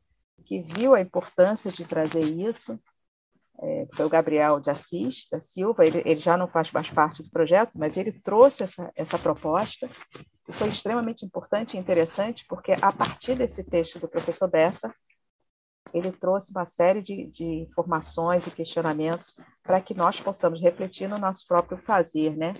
[0.46, 2.80] que viu a importância de trazer isso.
[3.62, 7.24] É, foi o Gabriel de Assis da Silva, ele, ele, já não faz mais parte
[7.24, 9.90] do projeto, mas ele trouxe essa, essa proposta
[10.48, 14.94] e foi extremamente importante e interessante, porque a partir desse texto do professor Bessa,
[15.94, 19.34] ele trouxe uma série de, de informações e questionamentos
[19.64, 22.54] para que nós possamos refletir no nosso próprio fazer, né?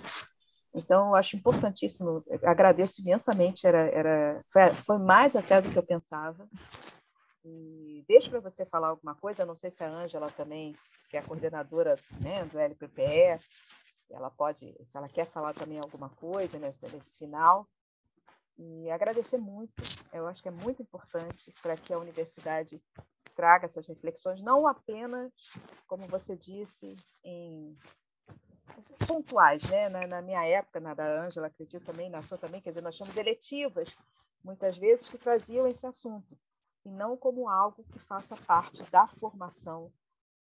[0.74, 5.84] Então, eu acho importantíssimo, agradeço imensamente, era, era, foi, foi mais até do que eu
[5.84, 6.48] pensava.
[7.48, 10.76] E deixo para você falar alguma coisa, não sei se a Ângela também,
[11.10, 13.40] que é a coordenadora né, do LPPE,
[14.10, 17.68] ela pode, se ela quer falar também alguma coisa nesse, nesse final.
[18.58, 22.82] E agradecer muito, eu acho que é muito importante para que a universidade
[23.36, 25.32] traga essas reflexões, não apenas,
[25.86, 27.78] como você disse, em
[29.06, 29.90] pontuais, né?
[29.90, 32.96] Na, na minha época, na da Ângela, acredito também, na sua também, quer dizer, nós
[32.96, 33.96] tínhamos eletivas,
[34.44, 36.38] muitas vezes, que traziam esse assunto,
[36.86, 39.92] e não como algo que faça parte da formação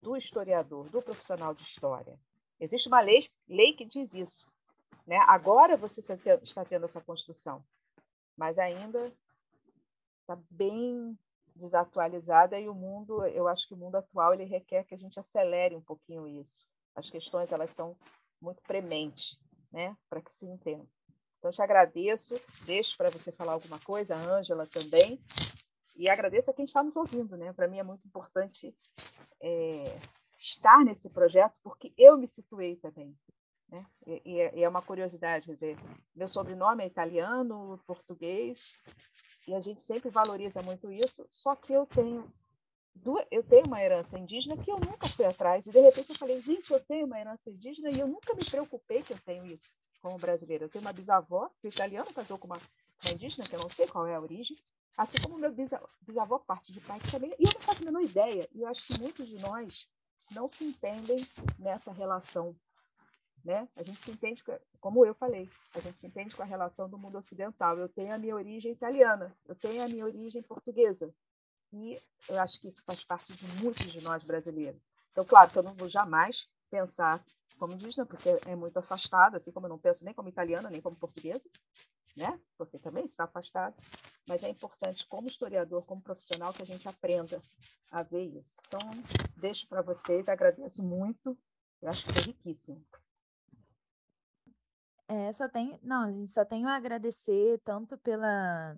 [0.03, 2.19] do historiador, do profissional de história.
[2.61, 4.47] Existe uma lei, lei que diz isso.
[5.07, 5.17] Né?
[5.27, 7.65] Agora você tá está tendo essa construção,
[8.37, 9.13] mas ainda
[10.21, 11.19] está bem
[11.55, 15.19] desatualizada e o mundo, eu acho que o mundo atual ele requer que a gente
[15.19, 16.67] acelere um pouquinho isso.
[16.95, 17.97] As questões elas são
[18.41, 19.39] muito prementes,
[19.71, 20.87] né, para que se entenda.
[21.39, 25.21] Então, te agradeço, deixo para você falar alguma coisa, a Ângela também,
[25.97, 27.53] e agradeço a quem está nos ouvindo, né?
[27.53, 28.75] Para mim é muito importante
[29.41, 29.85] é,
[30.37, 33.17] estar nesse projeto, porque eu me situei também.
[33.69, 33.87] Né?
[34.07, 35.77] E, e, é uma curiosidade, quer dizer,
[36.15, 38.79] meu sobrenome é italiano, português,
[39.47, 42.31] e a gente sempre valoriza muito isso, só que eu tenho
[43.29, 46.41] eu tenho uma herança indígena que eu nunca fui atrás, e de repente eu falei,
[46.41, 49.73] gente, eu tenho uma herança indígena e eu nunca me preocupei que eu tenho isso
[50.01, 50.67] como brasileira.
[50.67, 53.71] Eu tenho uma bisavó, que é italiana, casou com uma, uma indígena, que eu não
[53.71, 54.57] sei qual é a origem,
[54.97, 58.49] assim como meu bisavô, parte de pai também, e eu não faço a menor ideia,
[58.53, 59.89] e eu acho que muitos de nós
[60.33, 61.19] não se entendem
[61.59, 62.57] nessa relação
[63.45, 63.69] né?
[63.77, 64.43] A gente se entende,
[64.81, 67.79] como eu falei, a gente se entende com a relação do mundo ocidental.
[67.79, 71.15] Eu tenho a minha origem italiana, eu tenho a minha origem portuguesa.
[71.73, 74.81] E eu acho que isso faz parte de muitos de nós brasileiros.
[75.13, 77.23] Então, claro que eu não vou jamais pensar
[77.59, 80.81] como indígena, porque é muito afastada, assim como eu não penso nem como italiana, nem
[80.81, 81.45] como portuguesa,
[82.17, 82.39] né?
[82.57, 83.75] Porque também está afastado.
[84.27, 87.43] Mas é importante, como historiador, como profissional, que a gente aprenda
[87.91, 88.57] a ver isso.
[88.67, 88.81] Então,
[89.37, 91.37] deixo para vocês, agradeço muito,
[91.83, 92.85] eu acho que foi riquíssimo.
[95.07, 98.77] É, só tenho, não, a gente só tenho a agradecer tanto pela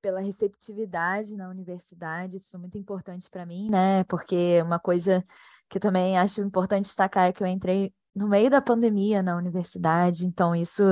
[0.00, 4.02] pela receptividade na universidade, isso foi muito importante para mim, né?
[4.04, 5.24] Porque uma coisa
[5.70, 9.36] que eu também acho importante destacar é que eu entrei no meio da pandemia na
[9.36, 10.82] universidade, então isso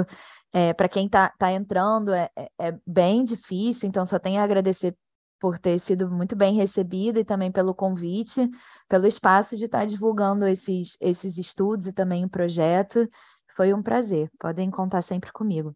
[0.53, 4.45] é, para quem está tá entrando é, é, é bem difícil, então só tenho a
[4.45, 4.97] agradecer
[5.41, 8.49] por ter sido muito bem recebida e também pelo convite,
[8.89, 13.09] pelo espaço de estar tá divulgando esses, esses estudos e também o projeto.
[13.57, 14.31] Foi um prazer.
[14.39, 15.75] Podem contar sempre comigo.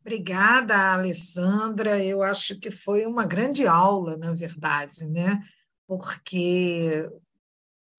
[0.00, 2.02] Obrigada, Alessandra.
[2.02, 5.40] Eu acho que foi uma grande aula, na verdade, né?
[5.86, 7.08] Porque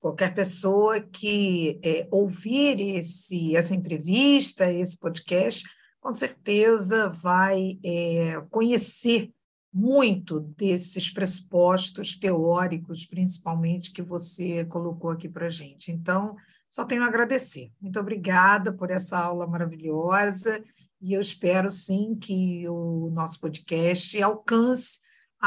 [0.03, 5.63] qualquer pessoa que é, ouvir esse, essa entrevista, esse podcast,
[6.01, 9.31] com certeza vai é, conhecer
[9.73, 15.89] muito desses pressupostos teóricos, principalmente, que você colocou aqui para a gente.
[15.89, 16.35] Então,
[16.69, 17.71] só tenho a agradecer.
[17.79, 20.61] Muito obrigada por essa aula maravilhosa
[21.01, 24.99] e eu espero sim que o nosso podcast alcance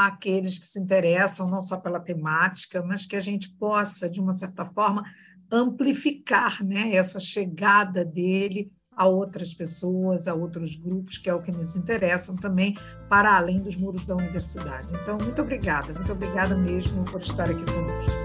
[0.05, 4.31] aqueles que se interessam não só pela temática, mas que a gente possa, de uma
[4.31, 5.03] certa forma,
[5.51, 11.51] amplificar né, essa chegada dele a outras pessoas, a outros grupos, que é o que
[11.51, 12.77] nos interessam também,
[13.09, 14.87] para além dos muros da universidade.
[15.01, 18.16] Então, muito obrigada, muito obrigada mesmo por estar aqui conosco.